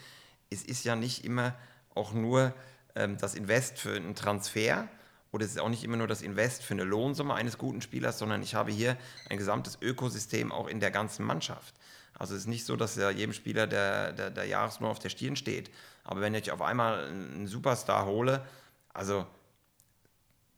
[0.51, 1.55] Es ist ja nicht immer
[1.95, 2.55] auch nur
[2.95, 4.89] ähm, das Invest für einen Transfer
[5.33, 8.19] oder es ist auch nicht immer nur das Invest für eine Lohnsumme eines guten Spielers,
[8.19, 8.97] sondern ich habe hier
[9.29, 11.75] ein gesamtes Ökosystem auch in der ganzen Mannschaft.
[12.15, 15.09] Also es ist nicht so, dass ja jedem Spieler der, der, der Jahresnummer auf der
[15.09, 15.71] Stirn steht.
[16.05, 18.45] Aber wenn ich auf einmal einen Superstar hole,
[18.93, 19.27] also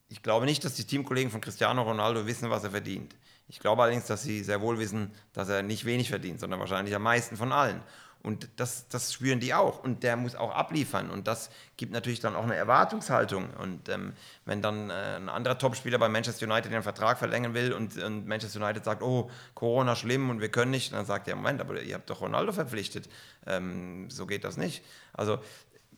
[0.09, 3.14] ich glaube nicht, dass die Teamkollegen von Cristiano Ronaldo wissen, was er verdient.
[3.53, 6.94] Ich glaube allerdings, dass sie sehr wohl wissen, dass er nicht wenig verdient, sondern wahrscheinlich
[6.94, 7.82] am meisten von allen.
[8.22, 9.84] Und das, das spüren die auch.
[9.84, 11.11] Und der muss auch abliefern.
[11.11, 13.50] Und das gibt natürlich dann auch eine Erwartungshaltung.
[13.50, 14.14] Und ähm,
[14.46, 18.26] wenn dann äh, ein anderer Topspieler bei Manchester United den Vertrag verlängern will und, und,
[18.26, 21.82] Manchester United sagt, oh, Corona schlimm und wir können nicht, dann sagt er, Moment, aber
[21.82, 23.07] ihr habt doch Ronaldo verpflichtet.
[23.46, 24.82] Ähm, so geht das nicht.
[25.12, 25.40] Also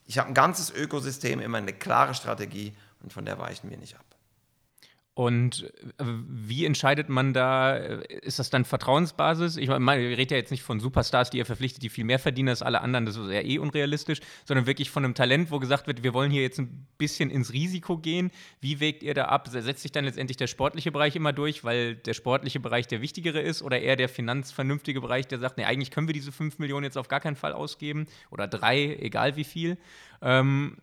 [0.06, 3.94] ich habe ein ganzes Ökosystem, immer eine klare Strategie und von der weichen wir nicht
[3.94, 4.13] ab.
[5.16, 7.76] Und äh, wie entscheidet man da?
[7.76, 9.56] Äh, ist das dann Vertrauensbasis?
[9.56, 12.18] Ich meine, ihr redet ja jetzt nicht von Superstars, die ihr verpflichtet, die viel mehr
[12.18, 15.60] verdienen als alle anderen, das ist ja eh unrealistisch, sondern wirklich von einem Talent, wo
[15.60, 18.32] gesagt wird, wir wollen hier jetzt ein bisschen ins Risiko gehen.
[18.60, 19.46] Wie wägt ihr da ab?
[19.48, 23.40] Setzt sich dann letztendlich der sportliche Bereich immer durch, weil der sportliche Bereich der wichtigere
[23.40, 26.84] ist oder eher der finanzvernünftige Bereich, der sagt, nee, eigentlich können wir diese 5 Millionen
[26.84, 29.78] jetzt auf gar keinen Fall ausgeben oder drei, egal wie viel.
[30.22, 30.78] Ähm,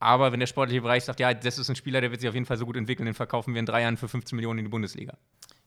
[0.00, 2.34] aber wenn der sportliche Bereich sagt, ja, das ist ein Spieler, der wird sich auf
[2.34, 4.64] jeden Fall so gut entwickeln, den verkaufen wir in drei Jahren für 15 Millionen in
[4.66, 5.14] die Bundesliga.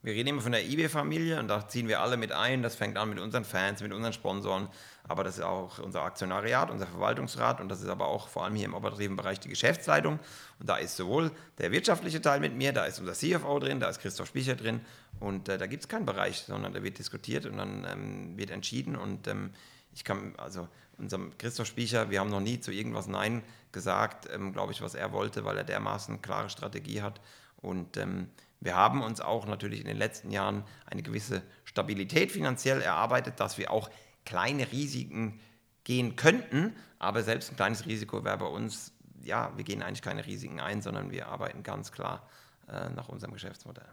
[0.03, 2.63] Wir reden immer von der eBay-Familie und da ziehen wir alle mit ein.
[2.63, 4.67] Das fängt an mit unseren Fans, mit unseren Sponsoren,
[5.03, 8.55] aber das ist auch unser Aktionariat, unser Verwaltungsrat und das ist aber auch vor allem
[8.55, 10.19] hier im operativen Bereich die Geschäftsleitung.
[10.59, 11.29] Und da ist sowohl
[11.59, 14.82] der wirtschaftliche Teil mit mir, da ist unser CFO drin, da ist Christoph Spicher drin
[15.19, 18.49] und äh, da gibt es keinen Bereich, sondern da wird diskutiert und dann ähm, wird
[18.49, 19.51] entschieden und ähm,
[19.93, 20.67] ich kann, also
[21.01, 24.95] unserem Christoph Spiecher, wir haben noch nie zu irgendwas Nein gesagt, ähm, glaube ich, was
[24.95, 27.19] er wollte, weil er dermaßen klare Strategie hat.
[27.57, 28.29] Und ähm,
[28.59, 33.57] wir haben uns auch natürlich in den letzten Jahren eine gewisse Stabilität finanziell erarbeitet, dass
[33.57, 33.89] wir auch
[34.25, 35.39] kleine Risiken
[35.83, 36.75] gehen könnten.
[36.99, 38.93] Aber selbst ein kleines Risiko wäre bei uns,
[39.23, 42.27] ja, wir gehen eigentlich keine Risiken ein, sondern wir arbeiten ganz klar
[42.67, 43.89] äh, nach unserem Geschäftsmodell.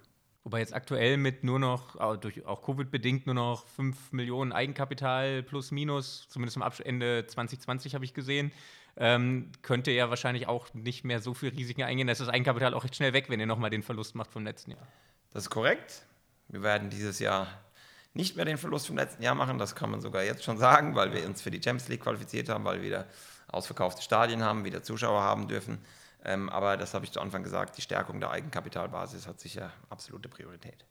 [0.48, 5.72] Wobei jetzt aktuell mit nur noch, durch auch Covid-bedingt, nur noch 5 Millionen Eigenkapital plus
[5.72, 8.50] minus, zumindest am Ende 2020 habe ich gesehen,
[8.96, 12.06] ähm, könnte ja wahrscheinlich auch nicht mehr so viel Risiken eingehen.
[12.06, 14.42] Da ist das Eigenkapital auch recht schnell weg, wenn ihr nochmal den Verlust macht vom
[14.42, 14.88] letzten Jahr.
[15.34, 16.06] Das ist korrekt.
[16.48, 17.48] Wir werden dieses Jahr
[18.14, 19.58] nicht mehr den Verlust vom letzten Jahr machen.
[19.58, 22.48] Das kann man sogar jetzt schon sagen, weil wir uns für die Champions League qualifiziert
[22.48, 23.06] haben, weil wir wieder
[23.48, 25.76] ausverkaufte Stadien haben, wieder Zuschauer haben dürfen.
[26.28, 30.28] Ähm, aber das habe ich zu Anfang gesagt, die Stärkung der Eigenkapitalbasis hat sicher absolute
[30.28, 30.84] Priorität.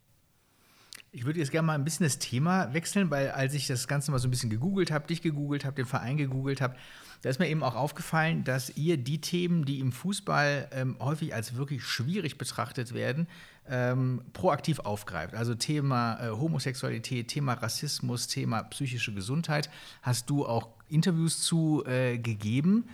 [1.12, 4.12] Ich würde jetzt gerne mal ein bisschen das Thema wechseln, weil als ich das Ganze
[4.12, 6.76] mal so ein bisschen gegoogelt habe, dich gegoogelt habe, den Verein gegoogelt habe,
[7.22, 11.36] da ist mir eben auch aufgefallen, dass ihr die Themen, die im Fußball ähm, häufig
[11.36, 13.28] als wirklich schwierig betrachtet werden,
[13.70, 15.36] ähm, proaktiv aufgreift.
[15.36, 19.70] Also Thema äh, Homosexualität, Thema Rassismus, Thema psychische Gesundheit.
[20.02, 22.90] Hast du auch Interviews zu äh, gegeben?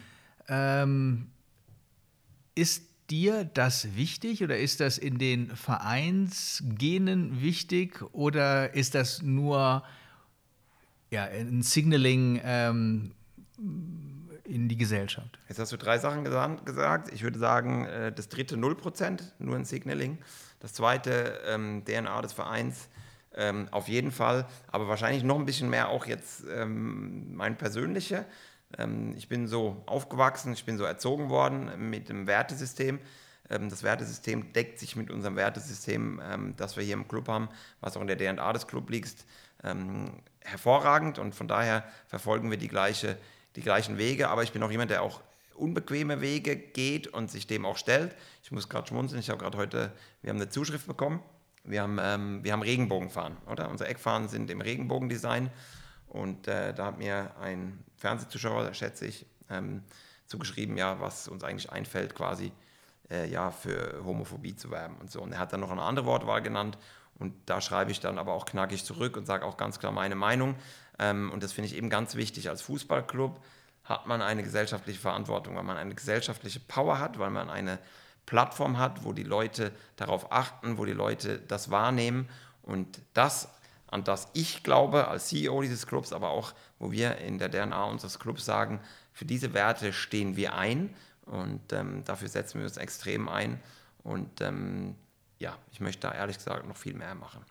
[0.50, 1.30] Ähm,
[2.56, 9.84] ist dir das wichtig oder ist das in den Vereinsgenen wichtig oder ist das nur
[11.10, 13.12] ja, ein Signaling ähm,
[14.46, 15.38] in die Gesellschaft?
[15.48, 17.12] Jetzt hast du drei Sachen gesagt.
[17.14, 20.18] Ich würde sagen, äh, das dritte 0%, nur ein Signaling.
[20.60, 22.90] Das zweite ähm, DNA des Vereins
[23.36, 28.26] ähm, auf jeden Fall, aber wahrscheinlich noch ein bisschen mehr auch jetzt ähm, mein persönlicher.
[28.78, 33.00] Ähm, ich bin so aufgewachsen, ich bin so erzogen worden mit dem Wertesystem.
[33.50, 37.50] Ähm, das Wertesystem deckt sich mit unserem Wertesystem, ähm, das wir hier im Club haben,
[37.82, 39.26] was auch in der DNA des Clubs liegt,
[40.42, 43.18] hervorragend und von daher verfolgen wir die, gleiche,
[43.56, 44.28] die gleichen Wege.
[44.28, 45.22] Aber ich bin auch jemand, der auch
[45.56, 48.14] unbequeme Wege geht und sich dem auch stellt.
[48.44, 51.22] Ich muss gerade schmunzeln, ich habe gerade heute, wir haben eine Zuschrift bekommen.
[51.64, 53.70] Wir haben, wir haben Regenbogenfahren, oder?
[53.70, 55.50] Unsere Eckfahren sind im Regenbogendesign
[56.14, 59.84] und äh, da hat mir ein Fernsehzuschauer, schätze ich, ähm,
[60.28, 62.52] zugeschrieben, ja, was uns eigentlich einfällt, quasi
[63.10, 65.22] äh, ja, für Homophobie zu werben und so.
[65.22, 66.78] Und er hat dann noch eine andere Wortwahl genannt
[67.16, 70.16] und da schreibe ich dann aber auch knackig zurück und sage auch ganz klar meine
[70.16, 70.56] Meinung.
[71.00, 72.50] Ähm, und das finde ich eben ganz wichtig.
[72.50, 73.44] Als Fußballclub
[73.84, 77.80] hat man eine gesellschaftliche Verantwortung, weil man eine gesellschaftliche Power hat, weil man eine
[78.26, 82.30] Plattform hat, wo die Leute darauf achten, wo die Leute das wahrnehmen.
[82.62, 83.50] Und das
[83.94, 87.84] an das ich glaube als CEO dieses Clubs, aber auch, wo wir in der DNA
[87.86, 88.80] unseres Clubs sagen,
[89.14, 90.90] für diese Werte stehen wir ein
[91.26, 93.60] und ähm, dafür setzen wir uns extrem ein.
[94.04, 94.96] Und ähm,
[95.40, 97.42] ja, ich möchte da ehrlich gesagt noch viel mehr machen.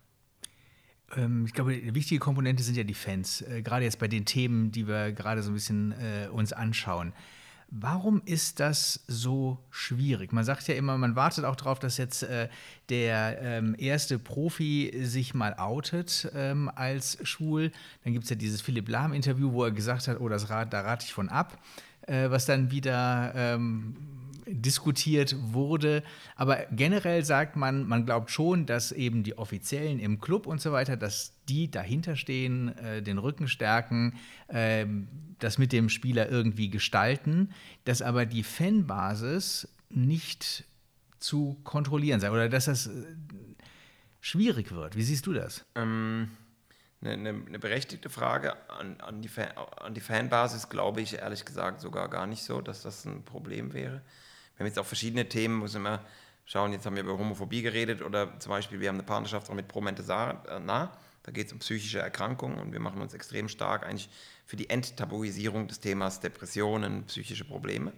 [1.17, 4.25] Ähm, ich glaube, eine wichtige Komponente sind ja die Fans, äh, gerade jetzt bei den
[4.25, 7.13] Themen, die wir gerade so ein bisschen äh, uns anschauen.
[7.75, 10.31] Warum ist das so schwierig?
[10.35, 12.51] Man sagt ja immer, man wartet auch darauf, dass jetzt äh,
[12.91, 17.73] der ähm, erste Profi sich mal outet ähm, als schwul.
[18.05, 20.83] Dann gibt es ja dieses Philipp Lahm-Interview, wo er gesagt hat, oh, das rat, da
[20.83, 21.57] rate ich von ab,
[22.03, 23.97] äh, was dann wieder ähm,
[24.53, 26.03] diskutiert wurde.
[26.37, 30.73] Aber generell sagt man, man glaubt schon, dass eben die Offiziellen im Club und so
[30.73, 34.15] weiter, dass die dahinter stehen, äh, den Rücken stärken,
[34.49, 34.87] äh,
[35.39, 37.53] das mit dem Spieler irgendwie gestalten,
[37.85, 40.65] dass aber die Fanbasis nicht
[41.19, 42.91] zu kontrollieren sei oder dass das äh,
[44.21, 44.97] schwierig wird.
[44.97, 45.65] Wie siehst du das?
[45.75, 46.31] Ähm,
[47.01, 51.45] eine, eine, eine, berechtigte Frage an, an, die Fan, an die Fanbasis glaube ich ehrlich
[51.45, 54.03] gesagt sogar gar nicht so, dass das ein Problem wäre
[54.57, 55.99] wir haben jetzt auch verschiedene Themen, muss man
[56.45, 59.55] schauen, jetzt haben wir über Homophobie geredet oder zum Beispiel, wir haben eine Partnerschaft auch
[59.55, 60.93] mit Pro Mentesana,
[61.23, 64.09] da geht es um psychische Erkrankungen und wir machen uns extrem stark eigentlich
[64.45, 67.93] für die Enttabuisierung des Themas Depressionen, psychische Probleme.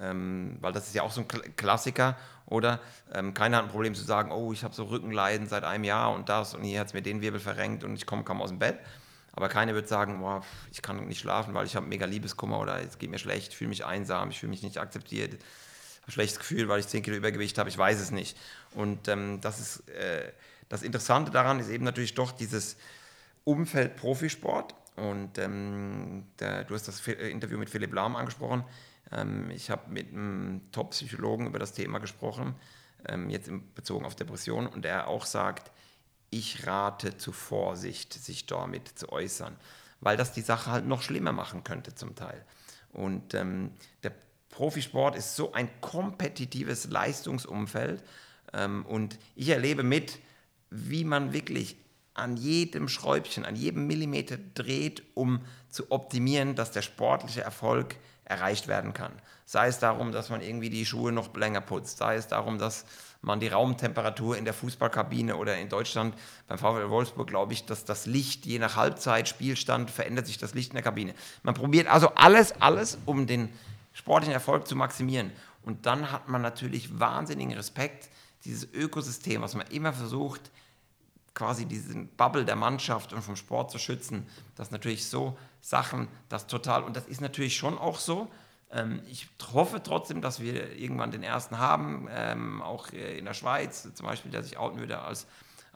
[0.00, 2.16] ähm, weil das ist ja auch so ein Klassiker,
[2.46, 2.80] oder?
[3.12, 6.12] Ähm, keiner hat ein Problem zu sagen, oh, ich habe so Rückenleiden seit einem Jahr
[6.12, 8.50] und das und hier hat es mir den Wirbel verrenkt und ich komme kaum aus
[8.50, 8.78] dem Bett.
[9.32, 10.42] Aber keiner wird sagen, boah,
[10.72, 13.56] ich kann nicht schlafen, weil ich habe mega Liebeskummer oder es geht mir schlecht, ich
[13.56, 15.42] fühle mich einsam, ich fühle mich nicht akzeptiert,
[16.06, 18.38] ein schlechtes Gefühl, weil ich 10 Kilo Übergewicht habe, ich weiß es nicht.
[18.74, 20.32] Und ähm, das ist äh,
[20.68, 22.76] das Interessante daran ist eben natürlich doch dieses
[23.44, 24.74] Umfeld Profisport.
[24.96, 28.64] Und ähm, der, du hast das Interview mit Philipp Lahm angesprochen.
[29.12, 32.54] Ähm, ich habe mit einem Top-Psychologen über das Thema gesprochen,
[33.06, 35.70] ähm, jetzt in, bezogen auf Depressionen, und er auch sagt,
[36.30, 39.54] ich rate zu Vorsicht, sich damit zu äußern,
[40.00, 42.44] weil das die Sache halt noch schlimmer machen könnte zum Teil.
[42.92, 43.70] Und ähm,
[44.02, 44.12] der
[44.56, 48.02] Profisport ist so ein kompetitives Leistungsumfeld
[48.54, 50.18] ähm, und ich erlebe mit,
[50.70, 51.76] wie man wirklich
[52.14, 58.66] an jedem Schräubchen, an jedem Millimeter dreht, um zu optimieren, dass der sportliche Erfolg erreicht
[58.66, 59.12] werden kann.
[59.44, 62.86] Sei es darum, dass man irgendwie die Schuhe noch länger putzt, sei es darum, dass
[63.20, 66.14] man die Raumtemperatur in der Fußballkabine oder in Deutschland
[66.48, 70.54] beim VfL Wolfsburg, glaube ich, dass das Licht je nach Halbzeit, Spielstand verändert sich das
[70.54, 71.14] Licht in der Kabine.
[71.42, 73.50] Man probiert also alles, alles, um den
[73.96, 75.32] sportlichen Erfolg zu maximieren.
[75.62, 78.10] Und dann hat man natürlich wahnsinnigen Respekt,
[78.44, 80.50] dieses Ökosystem, was man immer versucht,
[81.34, 86.46] quasi diesen Bubble der Mannschaft und vom Sport zu schützen, das natürlich so Sachen, das
[86.46, 88.30] total, und das ist natürlich schon auch so.
[88.70, 93.34] Ähm, ich hoffe trotzdem, dass wir irgendwann den ersten haben, ähm, auch äh, in der
[93.34, 95.26] Schweiz zum Beispiel, der sich outen würde als,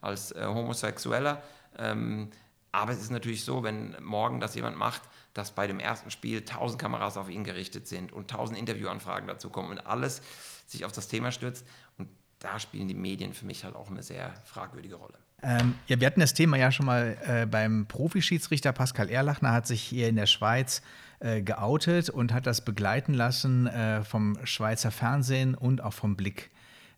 [0.00, 1.42] als äh, Homosexueller.
[1.78, 2.30] Ähm,
[2.70, 5.02] aber es ist natürlich so, wenn morgen das jemand macht,
[5.34, 9.50] dass bei dem ersten Spiel tausend Kameras auf ihn gerichtet sind und tausend Interviewanfragen dazu
[9.50, 10.22] kommen und alles
[10.66, 11.66] sich auf das Thema stürzt.
[11.98, 12.08] Und
[12.38, 15.18] da spielen die Medien für mich halt auch eine sehr fragwürdige Rolle.
[15.42, 19.66] Ähm, ja, wir hatten das Thema ja schon mal äh, beim Profischiedsrichter Pascal Erlachner hat
[19.66, 20.82] sich hier in der Schweiz
[21.20, 26.50] äh, geoutet und hat das begleiten lassen äh, vom Schweizer Fernsehen und auch vom Blick.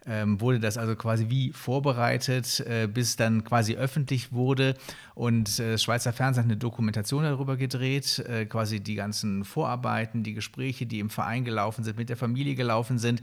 [0.04, 4.74] Ähm, wurde das also quasi wie vorbereitet, äh, bis dann quasi öffentlich wurde.
[5.14, 10.34] Und äh, Schweizer Fernsehen hat eine Dokumentation darüber gedreht, äh, quasi die ganzen Vorarbeiten, die
[10.34, 13.22] Gespräche, die im Verein gelaufen sind, mit der Familie gelaufen sind.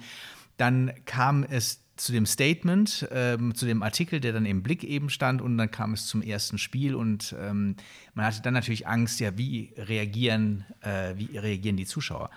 [0.55, 5.09] Dann kam es zu dem Statement, ähm, zu dem Artikel, der dann im Blick eben
[5.09, 7.75] stand und dann kam es zum ersten Spiel und ähm,
[8.13, 12.29] man hatte dann natürlich Angst, ja, wie reagieren, äh, wie reagieren die Zuschauer?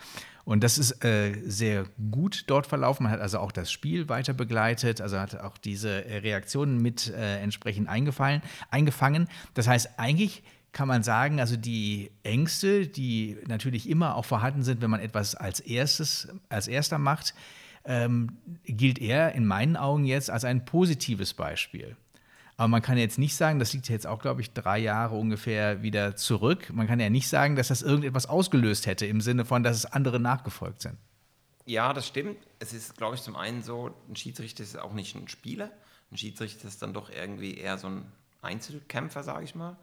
[0.45, 3.05] Und das ist äh, sehr gut dort verlaufen.
[3.05, 7.39] Man hat also auch das Spiel weiter begleitet, also hat auch diese Reaktionen mit äh,
[7.39, 9.29] entsprechend eingefallen, eingefangen.
[9.55, 14.81] Das heißt, eigentlich kann man sagen, also die Ängste, die natürlich immer auch vorhanden sind,
[14.81, 17.35] wenn man etwas als erstes, als erster macht,
[17.85, 21.97] ähm, gilt er in meinen Augen jetzt als ein positives Beispiel.
[22.63, 25.83] Aber man kann jetzt nicht sagen, das liegt jetzt auch, glaube ich, drei Jahre ungefähr
[25.83, 26.73] wieder zurück.
[26.73, 29.85] Man kann ja nicht sagen, dass das irgendetwas ausgelöst hätte, im Sinne von, dass es
[29.85, 30.97] andere nachgefolgt sind.
[31.67, 32.37] Ja, das stimmt.
[32.61, 35.73] Es ist, glaube ich, zum einen so, ein Schiedsrichter ist auch nicht ein Spieler.
[36.13, 38.05] Ein Schiedsrichter ist dann doch irgendwie eher so ein
[38.43, 39.77] Einzelkämpfer, sage ich mal.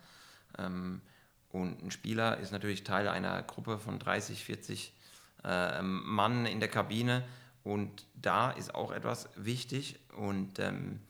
[0.58, 1.02] Ähm,
[1.50, 4.94] und ein Spieler ist natürlich Teil einer Gruppe von 30, 40
[5.44, 7.26] äh, Mann in der Kabine
[7.66, 11.02] und da ist auch etwas wichtig und ähm,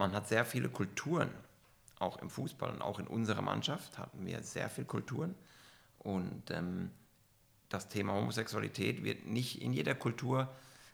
[0.00, 1.30] man hat sehr viele Kulturen,
[1.98, 5.34] auch im Fußball und auch in unserer Mannschaft hatten wir sehr viele Kulturen.
[5.98, 6.90] Und ähm,
[7.68, 10.48] das Thema Homosexualität wird nicht in jeder Kultur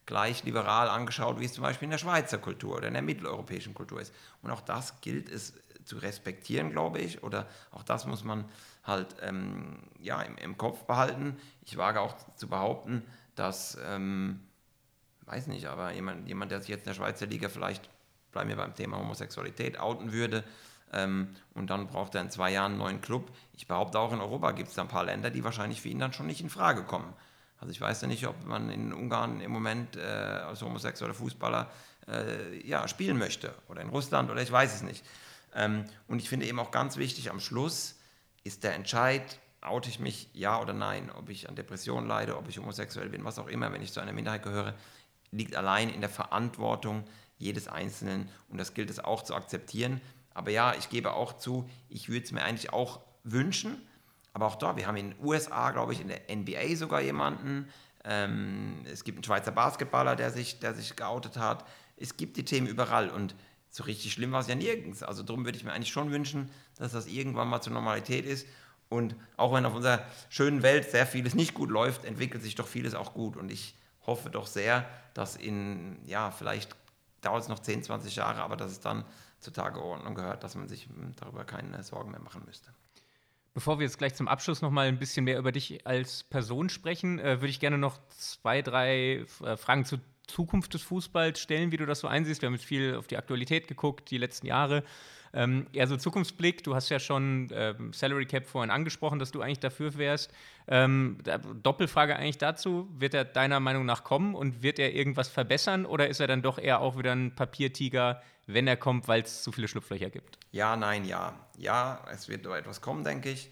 [0.06, 3.74] gleich liberal angeschaut, wie es zum Beispiel in der Schweizer Kultur oder in der mitteleuropäischen
[3.74, 4.12] Kultur ist.
[4.42, 5.54] Und auch das gilt es
[5.84, 8.44] zu respektieren, glaube ich, oder auch das muss man
[8.82, 11.36] halt ähm, ja, im, im Kopf behalten.
[11.62, 13.04] Ich wage auch zu behaupten,
[13.36, 14.40] dass, ähm,
[15.26, 17.88] weiß nicht, aber jemand, jemand, der sich jetzt in der Schweizer Liga vielleicht,
[18.36, 20.44] bleiben wir beim Thema Homosexualität, outen würde
[20.92, 23.30] ähm, und dann braucht er in zwei Jahren einen neuen Club.
[23.54, 25.98] Ich behaupte, auch in Europa gibt es da ein paar Länder, die wahrscheinlich für ihn
[25.98, 27.10] dann schon nicht in Frage kommen.
[27.58, 31.70] Also ich weiß ja nicht, ob man in Ungarn im Moment äh, als homosexueller Fußballer
[32.08, 35.02] äh, ja, spielen möchte oder in Russland oder ich weiß es nicht.
[35.54, 37.98] Ähm, und ich finde eben auch ganz wichtig, am Schluss
[38.44, 42.48] ist der Entscheid oute ich mich ja oder nein, ob ich an Depressionen leide, ob
[42.48, 44.74] ich homosexuell bin, was auch immer, wenn ich zu einer Minderheit gehöre,
[45.32, 47.02] liegt allein in der Verantwortung
[47.38, 50.00] jedes Einzelnen und das gilt es auch zu akzeptieren.
[50.34, 53.76] Aber ja, ich gebe auch zu, ich würde es mir eigentlich auch wünschen,
[54.32, 57.68] aber auch da, wir haben in den USA, glaube ich, in der NBA sogar jemanden,
[58.04, 61.66] ähm, es gibt einen Schweizer Basketballer, der sich, der sich geoutet hat,
[61.96, 63.34] es gibt die Themen überall und
[63.70, 65.02] so richtig schlimm war es ja nirgends.
[65.02, 68.46] Also darum würde ich mir eigentlich schon wünschen, dass das irgendwann mal zur Normalität ist
[68.88, 72.68] und auch wenn auf unserer schönen Welt sehr vieles nicht gut läuft, entwickelt sich doch
[72.68, 73.36] vieles auch gut.
[73.36, 73.74] Und ich
[74.06, 76.76] hoffe doch sehr, dass in, ja, vielleicht
[77.20, 79.04] dauert es noch 10, 20 Jahre, aber dass es dann
[79.40, 82.70] zur Tagesordnung gehört, dass man sich hm, darüber keine Sorgen mehr machen müsste.
[83.54, 86.68] Bevor wir jetzt gleich zum Abschluss noch mal ein bisschen mehr über dich als Person
[86.68, 91.72] sprechen, äh, würde ich gerne noch zwei, drei äh, Fragen zur Zukunft des Fußballs stellen,
[91.72, 92.42] wie du das so einsiehst.
[92.42, 94.84] Wir haben jetzt viel auf die Aktualität geguckt, die letzten Jahre.
[95.36, 99.42] Ähm, ja, so Zukunftsblick, du hast ja schon ähm, Salary Cap vorhin angesprochen, dass du
[99.42, 100.32] eigentlich dafür wärst.
[100.66, 101.18] Ähm,
[101.62, 106.08] Doppelfrage eigentlich dazu, wird er deiner Meinung nach kommen und wird er irgendwas verbessern oder
[106.08, 109.52] ist er dann doch eher auch wieder ein Papiertiger, wenn er kommt, weil es zu
[109.52, 110.38] viele Schlupflöcher gibt?
[110.52, 111.34] Ja, nein, ja.
[111.58, 113.50] Ja, es wird etwas kommen, denke ich.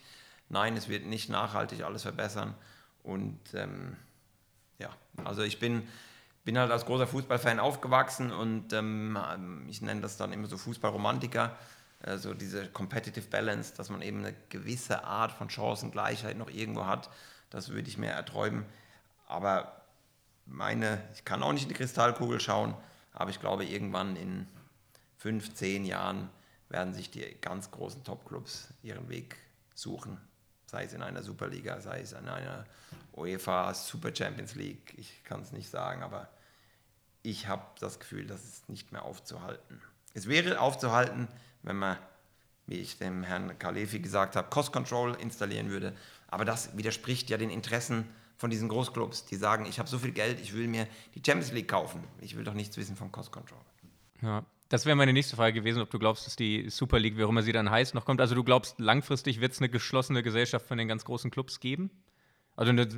[0.49, 2.55] Nein, es wird nicht nachhaltig alles verbessern.
[3.03, 3.99] Und ähm,
[4.79, 4.89] ja,
[5.23, 5.87] also ich bin,
[6.45, 11.55] bin halt als großer Fußballfan aufgewachsen und ähm, ich nenne das dann immer so Fußballromantiker.
[12.07, 17.09] Also diese Competitive Balance, dass man eben eine gewisse Art von Chancengleichheit noch irgendwo hat,
[17.49, 18.67] das würde ich mir erträumen.
[19.27, 19.81] Aber
[20.45, 22.75] meine, ich kann auch nicht in die Kristallkugel schauen,
[23.13, 24.47] aber ich glaube, irgendwann in
[25.17, 26.29] fünf, zehn Jahren
[26.69, 29.37] werden sich die ganz großen Topclubs ihren Weg
[29.75, 30.21] suchen.
[30.67, 32.67] Sei es in einer Superliga, sei es in einer
[33.15, 34.95] UEFA Super Champions League.
[34.99, 36.29] Ich kann es nicht sagen, aber
[37.23, 39.81] ich habe das Gefühl, das ist nicht mehr aufzuhalten.
[40.13, 41.29] Es wäre aufzuhalten,
[41.65, 41.99] wenn man,
[42.67, 45.95] wie ich dem Herrn Kalefi gesagt habe, Cost Control installieren würde.
[46.29, 48.07] Aber das widerspricht ja den Interessen
[48.37, 51.53] von diesen Großclubs, die sagen, ich habe so viel Geld, ich will mir die Champions
[51.53, 52.03] League kaufen.
[52.21, 53.61] Ich will doch nichts wissen vom Cost Control.
[54.23, 57.25] Ja, das wäre meine nächste Frage gewesen, ob du glaubst, dass die Super League, wie
[57.25, 58.21] auch immer sie dann heißt, noch kommt.
[58.21, 61.91] Also du glaubst, langfristig wird es eine geschlossene Gesellschaft von den ganz großen Clubs geben?
[62.57, 62.89] Also eine,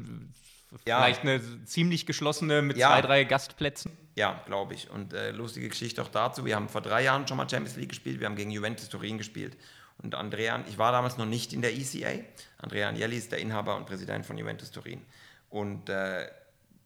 [0.85, 1.01] ja.
[1.01, 2.89] vielleicht eine ziemlich geschlossene mit ja.
[2.89, 3.97] zwei, drei Gastplätzen?
[4.15, 4.91] Ja, glaube ich.
[4.91, 6.45] Und äh, lustige Geschichte auch dazu.
[6.45, 8.21] Wir haben vor drei Jahren schon mal Champions League gespielt.
[8.21, 9.57] Wir haben gegen Juventus Turin gespielt.
[10.03, 12.23] Und Andrea, ich war damals noch nicht in der ECA.
[12.59, 15.03] Andrea Agnelli ist der Inhaber und Präsident von Juventus Turin.
[15.51, 16.29] Und äh,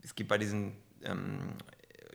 [0.03, 1.55] es gibt bei diesen ähm,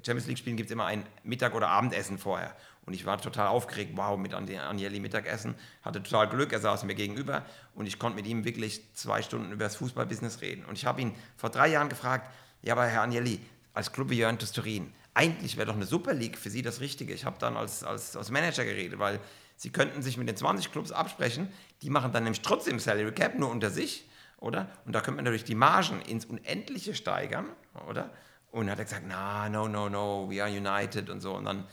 [0.06, 2.56] Champions League-Spielen gibt es immer ein Mittag- oder Abendessen vorher.
[2.86, 5.56] Und ich war total aufgeregt, wow, mit Agnelli Mittagessen.
[5.82, 9.52] Hatte total Glück, er saß mir gegenüber und ich konnte mit ihm wirklich zwei Stunden
[9.52, 10.66] über das Fußballbusiness reden.
[10.66, 12.32] Und ich habe ihn vor drei Jahren gefragt,
[12.62, 13.40] ja, aber Herr Agnelli,
[13.74, 17.14] als Club wie Juventus Turin, eigentlich wäre doch eine Super League für Sie das Richtige.
[17.14, 19.20] Ich habe dann als, als, als Manager geredet, weil
[19.58, 21.48] Sie könnten sich mit den 20 Clubs absprechen,
[21.82, 24.70] die machen dann nämlich trotzdem Salary Cap, nur unter sich, oder?
[24.86, 27.46] Und da könnte man natürlich die Margen ins Unendliche steigern,
[27.90, 28.12] oder?
[28.52, 31.34] Und hat er gesagt, na, no, no, no, we are united und so.
[31.36, 31.66] Und dann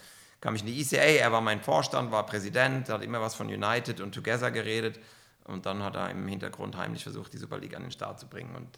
[0.43, 3.47] kam ich in die ECA, er war mein Vorstand, war Präsident, hat immer was von
[3.47, 5.01] United und Together geredet.
[5.45, 8.28] Und dann hat er im Hintergrund heimlich versucht, die Super League an den Start zu
[8.28, 8.55] bringen.
[8.55, 8.68] Und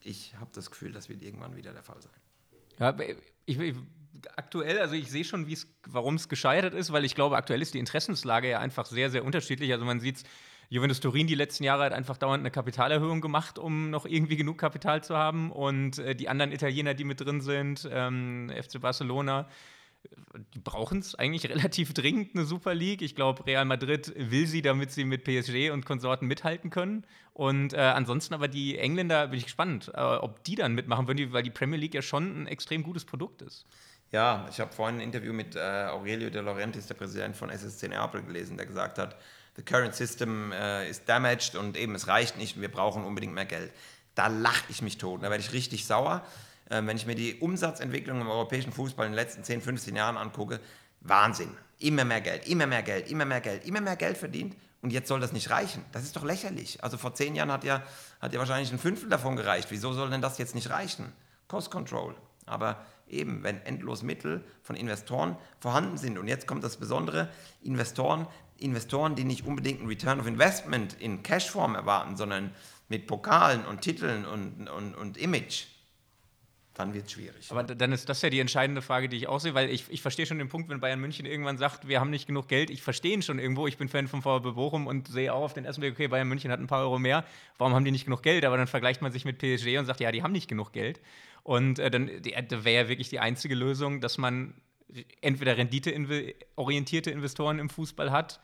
[0.00, 2.12] ich habe das Gefühl, das wird irgendwann wieder der Fall sein.
[2.78, 2.96] Ja,
[3.46, 3.76] ich, ich
[4.34, 5.46] aktuell, also ich sehe schon,
[5.86, 9.24] warum es gescheitert ist, weil ich glaube, aktuell ist die Interessenslage ja einfach sehr, sehr
[9.24, 9.72] unterschiedlich.
[9.72, 10.24] Also man sieht es
[10.70, 14.56] Juventus Turin die letzten Jahre hat einfach dauernd eine Kapitalerhöhung gemacht, um noch irgendwie genug
[14.56, 15.50] Kapital zu haben.
[15.50, 19.48] Und äh, die anderen Italiener, die mit drin sind, ähm, FC Barcelona,
[20.54, 23.02] die brauchen es eigentlich relativ dringend, eine Super League.
[23.02, 27.04] Ich glaube, Real Madrid will sie, damit sie mit PSG und Konsorten mithalten können.
[27.32, 31.32] Und äh, ansonsten aber die Engländer, bin ich gespannt, äh, ob die dann mitmachen würden,
[31.32, 33.66] weil die Premier League ja schon ein extrem gutes Produkt ist.
[34.12, 37.88] Ja, ich habe vorhin ein Interview mit äh, Aurelio De Laurentiis, der Präsident von SSC
[37.88, 39.16] Neapel, gelesen, der gesagt hat,
[39.56, 43.46] the current system uh, is damaged und eben es reicht nicht, wir brauchen unbedingt mehr
[43.46, 43.72] Geld.
[44.14, 46.24] Da lache ich mich tot, da werde ich richtig sauer.
[46.70, 50.16] Äh, wenn ich mir die Umsatzentwicklung im europäischen Fußball in den letzten 10, 15 Jahren
[50.16, 50.60] angucke,
[51.02, 51.50] Wahnsinn.
[51.78, 55.08] Immer mehr Geld, immer mehr Geld, immer mehr Geld, immer mehr Geld verdient und jetzt
[55.08, 55.84] soll das nicht reichen.
[55.92, 56.82] Das ist doch lächerlich.
[56.82, 57.82] Also vor zehn Jahren hat ja,
[58.20, 59.68] hat ja wahrscheinlich ein Fünftel davon gereicht.
[59.70, 61.12] Wieso soll denn das jetzt nicht reichen?
[61.48, 62.14] Cost Control.
[62.46, 66.18] Aber eben, wenn endlos Mittel von Investoren vorhanden sind.
[66.18, 67.28] Und jetzt kommt das Besondere,
[67.62, 68.26] Investoren,
[68.58, 72.52] Investoren, die nicht unbedingt einen Return of Investment in Cashform erwarten, sondern
[72.88, 75.66] mit Pokalen und Titeln und, und, und Image,
[76.74, 77.50] dann wird es schwierig.
[77.50, 80.02] Aber dann ist das ja die entscheidende Frage, die ich auch sehe, weil ich, ich
[80.02, 82.70] verstehe schon den Punkt, wenn Bayern München irgendwann sagt, wir haben nicht genug Geld.
[82.70, 83.66] Ich verstehe ihn schon irgendwo.
[83.66, 86.28] Ich bin Fan von VfB Bochum und sehe auch auf den ersten Blick, okay, Bayern
[86.28, 87.24] München hat ein paar Euro mehr.
[87.58, 88.44] Warum haben die nicht genug Geld?
[88.44, 91.00] Aber dann vergleicht man sich mit PSG und sagt, ja, die haben nicht genug Geld.
[91.42, 94.54] Und äh, dann wäre ja wirklich die einzige Lösung, dass man
[95.20, 98.40] entweder renditeorientierte Investoren im Fußball hat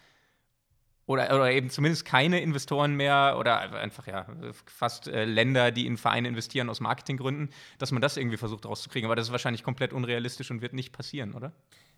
[1.07, 4.27] oder, oder eben zumindest keine Investoren mehr oder einfach ja
[4.65, 9.07] fast äh, Länder, die in Vereine investieren aus Marketinggründen, dass man das irgendwie versucht rauszukriegen.
[9.07, 11.53] Aber das ist wahrscheinlich komplett unrealistisch und wird nicht passieren, oder?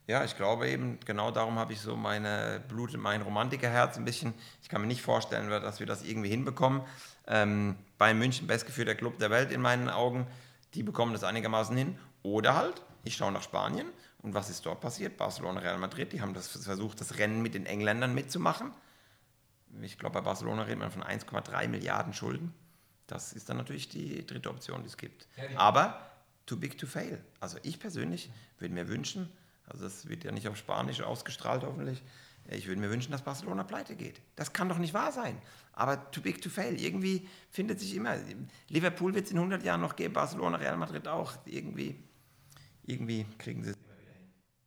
[0.06, 4.32] Ja, ich glaube eben, genau darum habe ich so meine Blut, mein Romantikerherz ein bisschen.
[4.62, 6.82] Ich kann mir nicht vorstellen, dass wir das irgendwie hinbekommen.
[7.26, 10.26] Ähm, Bayern München, bestgeführter Club der Welt in meinen Augen,
[10.74, 11.98] die bekommen das einigermaßen hin.
[12.22, 13.86] Oder halt, ich schaue nach Spanien
[14.22, 15.16] und was ist dort passiert?
[15.18, 18.72] Barcelona, Real Madrid, die haben das versucht, das Rennen mit den Engländern mitzumachen
[19.82, 22.54] ich glaube, bei Barcelona redet man von 1,3 Milliarden Schulden.
[23.06, 25.28] Das ist dann natürlich die dritte Option, die es gibt.
[25.56, 26.10] Aber
[26.46, 27.22] too big to fail.
[27.40, 29.30] Also ich persönlich würde mir wünschen,
[29.66, 32.02] also das wird ja nicht auf Spanisch ausgestrahlt hoffentlich,
[32.50, 34.22] ich würde mir wünschen, dass Barcelona pleite geht.
[34.34, 35.40] Das kann doch nicht wahr sein.
[35.74, 36.80] Aber too big to fail.
[36.80, 38.16] Irgendwie findet sich immer.
[38.68, 41.34] Liverpool wird es in 100 Jahren noch geben, Barcelona, Real Madrid auch.
[41.44, 42.02] Irgendwie,
[42.86, 43.76] irgendwie kriegen sie es.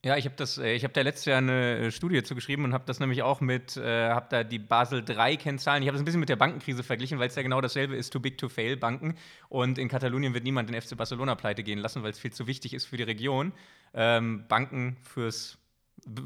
[0.03, 2.73] Ja, ich habe das, äh, ich habe da letztes Jahr eine äh, Studie zugeschrieben und
[2.73, 5.83] habe das nämlich auch mit, äh, habe da die Basel 3 Kennzahlen.
[5.83, 8.11] Ich habe das ein bisschen mit der Bankenkrise verglichen, weil es ja genau dasselbe ist,
[8.11, 9.15] too big to fail Banken.
[9.47, 12.47] Und in Katalonien wird niemand den FC Barcelona pleite gehen lassen, weil es viel zu
[12.47, 13.53] wichtig ist für die Region.
[13.93, 15.60] Ähm, Banken fürs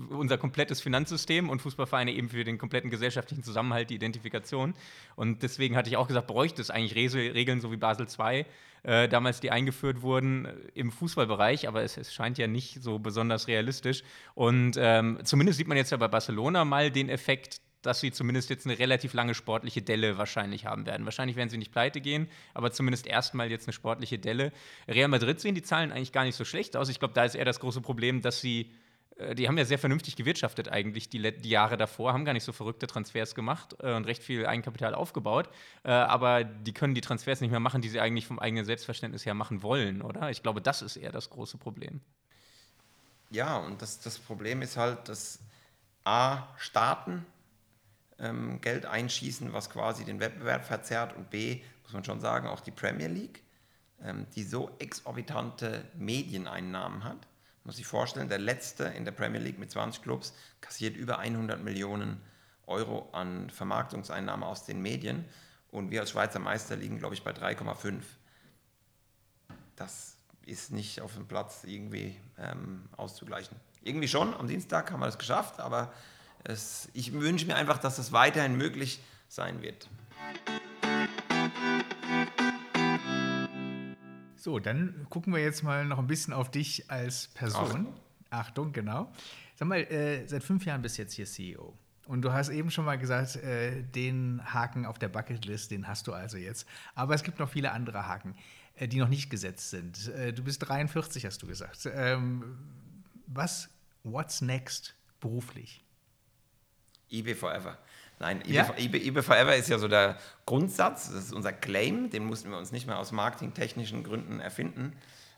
[0.10, 4.74] unser komplettes Finanzsystem und Fußballvereine eben für den kompletten gesellschaftlichen Zusammenhalt, die Identifikation.
[5.16, 8.46] Und deswegen hatte ich auch gesagt, bräuchte es eigentlich Regeln so wie Basel II,
[8.84, 13.00] äh, damals die eingeführt wurden äh, im Fußballbereich, aber es, es, scheint ja nicht so
[13.00, 14.04] besonders realistisch.
[14.34, 18.50] Und ähm, zumindest sieht man jetzt ja bei Barcelona mal den Effekt, dass sie zumindest
[18.50, 21.06] jetzt eine relativ lange sportliche Delle wahrscheinlich haben werden.
[21.06, 24.52] Wahrscheinlich werden sie nicht pleite gehen, aber zumindest erstmal jetzt eine sportliche Delle.
[24.88, 26.90] Real Madrid sehen die Zahlen eigentlich gar nicht so schlecht aus.
[26.90, 28.72] Ich glaube, da ist eher das große Problem, dass sie
[29.18, 32.52] die haben ja sehr vernünftig gewirtschaftet eigentlich die, die, Jahre davor, haben gar nicht so
[32.52, 35.50] verrückte Transfers gemacht äh, und recht viel Eigenkapital aufgebaut.
[35.84, 39.26] Äh, aber die können die Transfers nicht mehr machen, die sie eigentlich vom eigenen Selbstverständnis
[39.26, 40.30] her machen wollen, oder?
[40.32, 42.02] Ich glaube, das ist eher das große Problem.
[43.30, 45.40] Ja, und das, das Problem ist halt, dass
[46.04, 47.26] A, Staaten
[48.20, 52.60] ähm, Geld einschießen, was quasi den Wettbewerb verzerrt, und B, muss man schon sagen, auch
[52.60, 53.44] die Premier League,
[54.04, 57.28] ähm, die so exorbitante Medieneinnahmen hat
[57.66, 61.62] muss sich vorstellen, der letzte in der Premier League mit 20 Clubs kassiert über 100
[61.64, 62.22] Millionen
[62.68, 65.26] Euro an Vermarktungseinnahmen aus den Medien
[65.72, 68.02] und wir als Schweizer Meister liegen, glaube ich, bei 3,5.
[69.76, 73.58] Das ist nicht auf dem Platz irgendwie ähm, auszugleichen.
[73.84, 75.92] Irgendwie schon, am Dienstag haben wir das geschafft, aber
[76.44, 79.90] es, ich wünsche mir einfach, dass das weiterhin möglich sein wird.
[84.46, 87.64] So, dann gucken wir jetzt mal noch ein bisschen auf dich als Person.
[87.64, 87.94] Achtung,
[88.30, 89.12] Achtung genau.
[89.56, 91.76] Sag mal, äh, seit fünf Jahren bist du jetzt hier CEO.
[92.06, 96.06] Und du hast eben schon mal gesagt, äh, den Haken auf der Bucketlist, den hast
[96.06, 96.68] du also jetzt.
[96.94, 98.36] Aber es gibt noch viele andere Haken,
[98.76, 100.10] äh, die noch nicht gesetzt sind.
[100.10, 101.90] Äh, du bist 43, hast du gesagt.
[101.92, 102.56] Ähm,
[103.26, 103.68] was,
[104.04, 105.84] what's next beruflich?
[107.10, 107.80] eBay Forever.
[108.20, 108.74] Nein, ja?
[108.78, 112.58] eBay, eBay, Forever ist ja so der Grundsatz, das ist unser Claim, den mussten wir
[112.58, 114.94] uns nicht mehr aus marketingtechnischen Gründen erfinden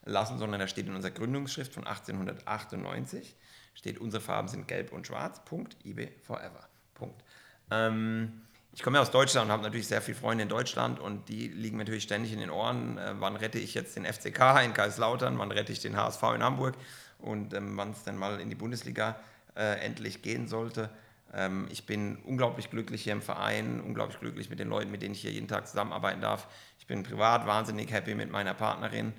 [0.05, 3.35] lassen, sondern der steht in unserer Gründungsschrift von 1898,
[3.73, 7.23] steht, unsere Farben sind gelb und schwarz, Punkt, eBay Forever, Punkt.
[7.71, 8.41] Ähm,
[8.73, 11.47] ich komme ja aus Deutschland und habe natürlich sehr viele Freunde in Deutschland und die
[11.47, 12.99] liegen mir natürlich ständig in den Ohren.
[12.99, 15.39] Äh, wann rette ich jetzt den FCK in Kaiserslautern?
[15.39, 16.75] Wann rette ich den HSV in Hamburg?
[17.17, 19.19] Und ähm, wann es dann mal in die Bundesliga
[19.55, 20.91] äh, endlich gehen sollte.
[21.33, 25.13] Ähm, ich bin unglaublich glücklich hier im Verein, unglaublich glücklich mit den Leuten, mit denen
[25.13, 26.47] ich hier jeden Tag zusammenarbeiten darf.
[26.79, 29.13] Ich bin privat wahnsinnig happy mit meiner Partnerin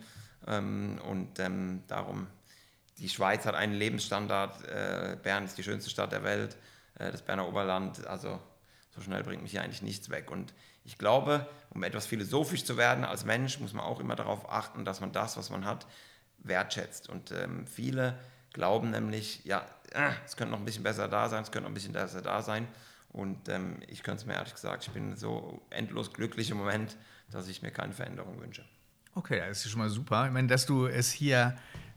[0.47, 2.27] ähm, und ähm, darum,
[2.99, 4.65] die Schweiz hat einen Lebensstandard.
[4.65, 6.57] Äh, Bern ist die schönste Stadt der Welt,
[6.99, 8.41] äh, das Berner Oberland, also
[8.91, 10.31] so schnell bringt mich hier eigentlich nichts weg.
[10.31, 10.55] Und
[10.85, 14.85] ich glaube, um etwas philosophisch zu werden als Mensch, muss man auch immer darauf achten,
[14.85, 15.87] dass man das, was man hat,
[16.39, 17.09] wertschätzt.
[17.09, 17.33] Und
[17.67, 18.19] viele
[18.53, 21.71] glauben nämlich, ja, äh, es könnte noch ein bisschen besser da sein, es könnte noch
[21.71, 22.67] ein bisschen besser da sein.
[23.11, 26.97] Und ähm, ich könnte es mir ehrlich gesagt, ich bin so endlos glücklich im Moment,
[27.31, 28.65] dass ich mir keine Veränderung wünsche.
[29.15, 30.27] Okay, das ist schon mal super.
[30.27, 31.57] Ich meine, dass du es hier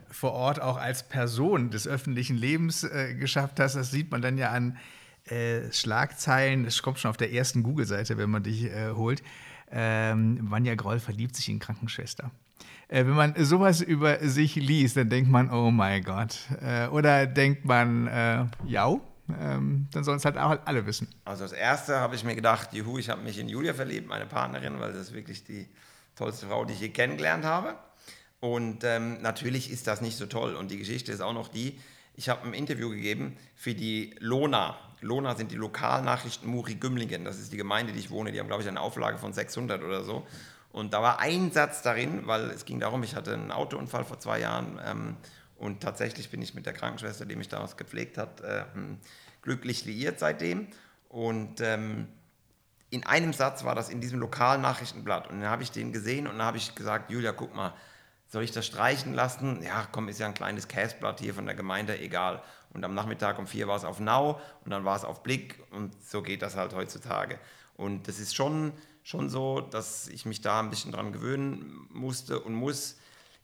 [0.10, 4.38] vor Ort auch als Person des öffentlichen Lebens äh, geschafft hast, das sieht man dann
[4.38, 4.78] ja an
[5.26, 6.64] äh, Schlagzeilen.
[6.64, 9.22] Das kommt schon auf der ersten Google-Seite, wenn man dich äh, holt.
[9.70, 12.32] Ähm, Vanja Groll verliebt sich in Krankenschwester.
[12.92, 16.38] Äh, wenn man sowas über sich liest, dann denkt man, oh mein Gott.
[16.62, 19.00] Äh, oder denkt man, äh, ja,
[19.40, 21.08] ähm, dann sollen es halt auch alle wissen.
[21.24, 24.26] Also das Erste habe ich mir gedacht, juhu, ich habe mich in Julia verliebt, meine
[24.26, 25.70] Partnerin, weil das ist wirklich die
[26.18, 27.76] tollste Frau, die ich je kennengelernt habe.
[28.42, 30.56] Und ähm, natürlich ist das nicht so toll.
[30.56, 31.80] Und die Geschichte ist auch noch die,
[32.16, 34.78] ich habe ein Interview gegeben für die Lona.
[35.00, 37.24] Lona sind die Lokalnachrichten Muri Gümlingen.
[37.24, 38.34] Das ist die Gemeinde, die ich wohne.
[38.34, 40.28] Die haben, glaube ich, eine Auflage von 600 oder so.
[40.72, 44.20] Und da war ein Satz darin, weil es ging darum, ich hatte einen Autounfall vor
[44.20, 45.18] zwei Jahren ähm,
[45.58, 48.64] und tatsächlich bin ich mit der Krankenschwester, die mich damals gepflegt hat, äh,
[49.42, 50.68] glücklich liiert seitdem.
[51.10, 52.08] Und ähm,
[52.90, 56.28] in einem Satz war das in diesem lokalen Nachrichtenblatt und dann habe ich den gesehen
[56.28, 57.74] und dann habe ich gesagt, Julia, guck mal,
[58.28, 59.62] soll ich das streichen lassen?
[59.62, 62.42] Ja, komm, ist ja ein kleines Käseblatt hier von der Gemeinde, egal.
[62.74, 65.60] Und am Nachmittag um vier war es auf Now und dann war es auf Blick
[65.72, 67.40] und so geht das halt heutzutage.
[67.76, 72.40] Und das ist schon schon so, dass ich mich da ein bisschen dran gewöhnen musste
[72.40, 72.98] und muss.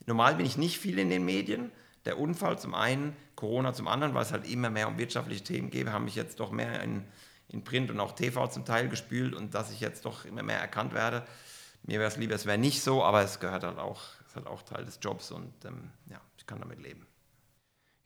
[0.06, 1.72] Normal bin ich nicht viel in den Medien.
[2.06, 5.70] Der Unfall zum einen, Corona zum anderen, weil es halt immer mehr um wirtschaftliche Themen
[5.70, 7.04] geht, haben mich jetzt doch mehr in,
[7.50, 10.60] in Print und auch TV zum Teil gespült und dass ich jetzt doch immer mehr
[10.60, 11.26] erkannt werde.
[11.84, 14.48] Mir wäre es lieber, es wäre nicht so, aber es gehört halt auch, ist halt
[14.48, 17.06] auch Teil des Jobs und ähm, ja, ich kann damit leben.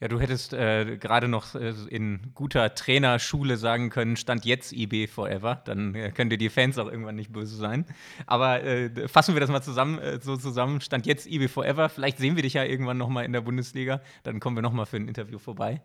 [0.02, 5.06] Ja, du hättest äh, gerade noch äh, in guter Trainerschule sagen können, stand jetzt IB
[5.06, 5.62] forever.
[5.64, 7.86] Dann äh, können dir die Fans auch irgendwann nicht böse sein.
[8.26, 10.82] Aber äh, fassen wir das mal zusammen, äh, so zusammen.
[10.82, 11.88] Stand jetzt IB forever.
[11.88, 14.02] Vielleicht sehen wir dich ja irgendwann noch mal in der Bundesliga.
[14.24, 15.84] Dann kommen wir noch mal für ein Interview vorbei.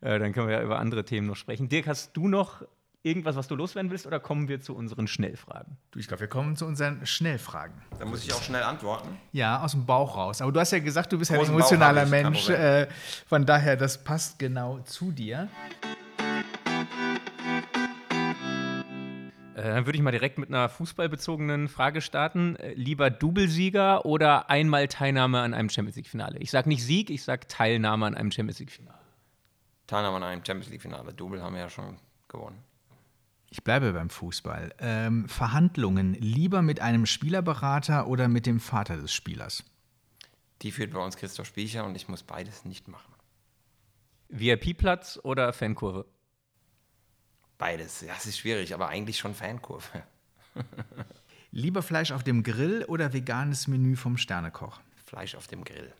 [0.00, 1.68] Äh, dann können wir ja über andere Themen noch sprechen.
[1.68, 2.62] Dirk, hast du noch
[3.06, 5.78] irgendwas, was du loswerden willst, oder kommen wir zu unseren Schnellfragen?
[5.92, 7.80] Du, ich glaube, wir kommen zu unseren Schnellfragen.
[7.98, 9.16] Da muss ich auch schnell antworten.
[9.32, 10.42] Ja, aus dem Bauch raus.
[10.42, 12.48] Aber du hast ja gesagt, du bist ja ein emotionaler ich, Mensch.
[12.48, 12.88] Äh,
[13.26, 15.48] von daher, das passt genau zu dir.
[19.54, 22.56] Äh, dann würde ich mal direkt mit einer fußballbezogenen Frage starten.
[22.56, 26.38] Äh, lieber Doublesieger oder einmal Teilnahme an einem Champions League-Finale?
[26.40, 28.98] Ich sage nicht Sieg, ich sage Teilnahme an einem Champions League-Finale.
[29.86, 31.14] Teilnahme an einem Champions League-Finale.
[31.14, 31.96] Double haben wir ja schon
[32.26, 32.64] gewonnen.
[33.56, 34.74] Ich bleibe beim Fußball.
[34.80, 39.64] Ähm, Verhandlungen lieber mit einem Spielerberater oder mit dem Vater des Spielers?
[40.60, 43.14] Die führt bei uns Christoph Spiecher und ich muss beides nicht machen.
[44.28, 46.04] VIP-Platz oder Fankurve?
[47.56, 48.02] Beides.
[48.02, 50.02] Ja, es ist schwierig, aber eigentlich schon Fankurve.
[51.50, 54.80] Lieber Fleisch auf dem Grill oder veganes Menü vom Sternekoch?
[55.06, 55.94] Fleisch auf dem Grill.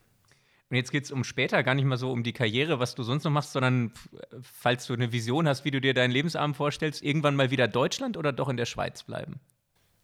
[0.69, 3.03] Und jetzt geht es um später, gar nicht mal so um die Karriere, was du
[3.03, 3.93] sonst noch machst, sondern
[4.41, 8.17] falls du eine Vision hast, wie du dir deinen Lebensabend vorstellst, irgendwann mal wieder Deutschland
[8.17, 9.39] oder doch in der Schweiz bleiben?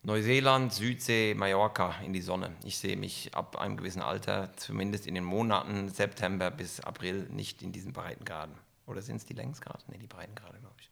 [0.04, 2.52] Neuseeland, Südsee, Mallorca in die Sonne.
[2.66, 7.62] Ich sehe mich ab einem gewissen Alter, zumindest in den Monaten September bis April, nicht
[7.62, 8.56] in diesen Breitengraden.
[8.86, 9.84] Oder sind es die Längsgrade?
[9.88, 10.90] Ne, die Breitengrade, glaube ich.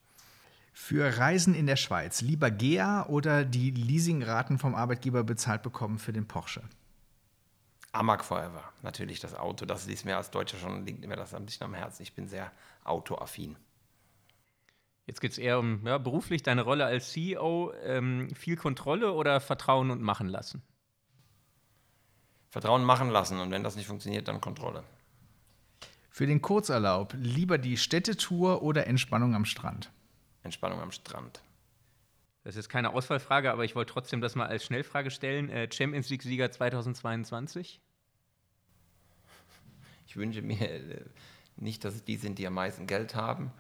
[0.74, 6.14] Für Reisen in der Schweiz lieber GEA oder die Leasingraten vom Arbeitgeber bezahlt bekommen für
[6.14, 6.62] den Porsche?
[7.92, 9.66] Amag Forever, natürlich das Auto.
[9.66, 12.04] Das ist mir als Deutscher schon, liegt mir das ein bisschen am Herzen.
[12.04, 12.52] Ich bin sehr
[12.84, 13.58] autoaffin.
[15.06, 19.42] Jetzt geht es eher um ja, beruflich deine Rolle als CEO, ähm, viel Kontrolle oder
[19.42, 20.62] Vertrauen und machen lassen?
[22.50, 24.84] Vertrauen machen lassen und wenn das nicht funktioniert, dann Kontrolle.
[26.10, 29.92] Für den Kurzurlaub lieber die Städtetour oder Entspannung am Strand?
[30.44, 31.42] Entspannung am Strand.
[32.44, 35.50] Das ist keine Auswahlfrage, aber ich wollte trotzdem das mal als Schnellfrage stellen.
[35.50, 37.80] Äh, Champions League-Sieger 2022?
[40.08, 41.06] Ich wünsche mir äh,
[41.56, 43.52] nicht, dass es die sind, die am meisten Geld haben.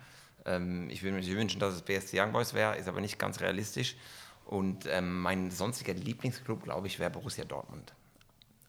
[0.45, 3.39] Ähm, ich würde mir wünschen, dass es BSC Young Boys wäre, ist aber nicht ganz
[3.39, 3.95] realistisch.
[4.45, 7.93] Und ähm, mein sonstiger Lieblingsclub, glaube ich, wäre Borussia Dortmund.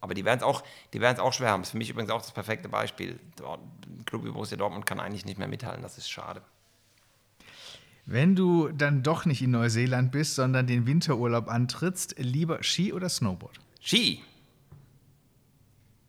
[0.01, 1.63] Aber die werden es auch, auch schwer haben.
[1.63, 3.19] Das ist für mich übrigens auch das perfekte Beispiel.
[3.43, 5.83] Ein Club wie Borussia Dortmund kann eigentlich nicht mehr mithalten.
[5.83, 6.43] Das ist schade.
[8.05, 13.09] Wenn du dann doch nicht in Neuseeland bist, sondern den Winterurlaub antrittst, lieber Ski oder
[13.09, 13.61] Snowboard?
[13.81, 14.21] Ski!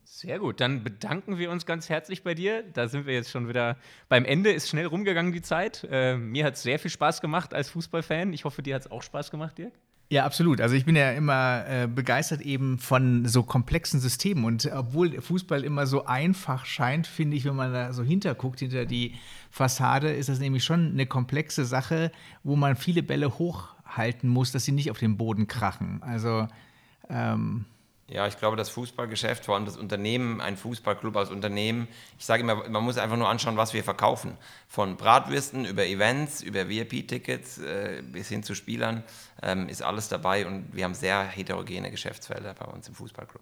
[0.03, 2.63] Sehr gut, dann bedanken wir uns ganz herzlich bei dir.
[2.63, 3.77] Da sind wir jetzt schon wieder
[4.07, 4.53] beim Ende.
[4.53, 5.85] Ist schnell rumgegangen die Zeit.
[5.91, 8.31] Äh, mir hat es sehr viel Spaß gemacht als Fußballfan.
[8.31, 9.73] Ich hoffe, dir hat es auch Spaß gemacht, Dirk.
[10.09, 10.61] Ja, absolut.
[10.61, 14.45] Also ich bin ja immer äh, begeistert eben von so komplexen Systemen.
[14.45, 18.85] Und obwohl Fußball immer so einfach scheint, finde ich, wenn man da so hinterguckt, hinter
[18.85, 19.15] die
[19.49, 22.11] Fassade, ist das nämlich schon eine komplexe Sache,
[22.43, 26.03] wo man viele Bälle hochhalten muss, dass sie nicht auf den Boden krachen.
[26.03, 26.47] Also
[27.09, 27.65] ähm,
[28.13, 31.87] Ja, ich glaube, das Fußballgeschäft, vor allem das Unternehmen, ein Fußballclub als Unternehmen,
[32.19, 34.37] ich sage immer, man muss einfach nur anschauen, was wir verkaufen.
[34.67, 39.03] Von Bratwürsten über Events, über VIP-Tickets äh, bis hin zu Spielern
[39.41, 43.41] ähm, ist alles dabei und wir haben sehr heterogene Geschäftsfelder bei uns im Fußballclub.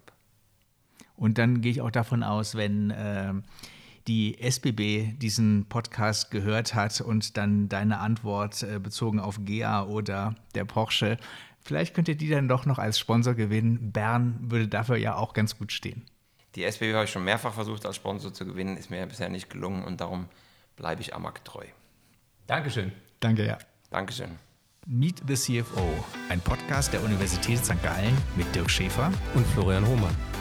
[1.17, 3.43] Und dann gehe ich auch davon aus, wenn ähm,
[4.07, 10.33] die SBB diesen Podcast gehört hat und dann deine Antwort äh, bezogen auf GEA oder
[10.55, 11.17] der Porsche,
[11.63, 13.91] vielleicht könnt ihr die dann doch noch als Sponsor gewinnen.
[13.91, 16.05] Bern würde dafür ja auch ganz gut stehen.
[16.55, 19.49] Die SBB habe ich schon mehrfach versucht als Sponsor zu gewinnen, ist mir bisher nicht
[19.49, 20.27] gelungen und darum
[20.75, 21.65] bleibe ich Amag treu.
[22.47, 22.91] Dankeschön.
[23.19, 23.57] Danke, ja.
[23.89, 24.37] Dankeschön.
[24.87, 25.87] Meet the CFO,
[26.29, 27.81] ein Podcast der Universität St.
[27.83, 30.40] Gallen mit Dirk Schäfer Und Florian Hohmann.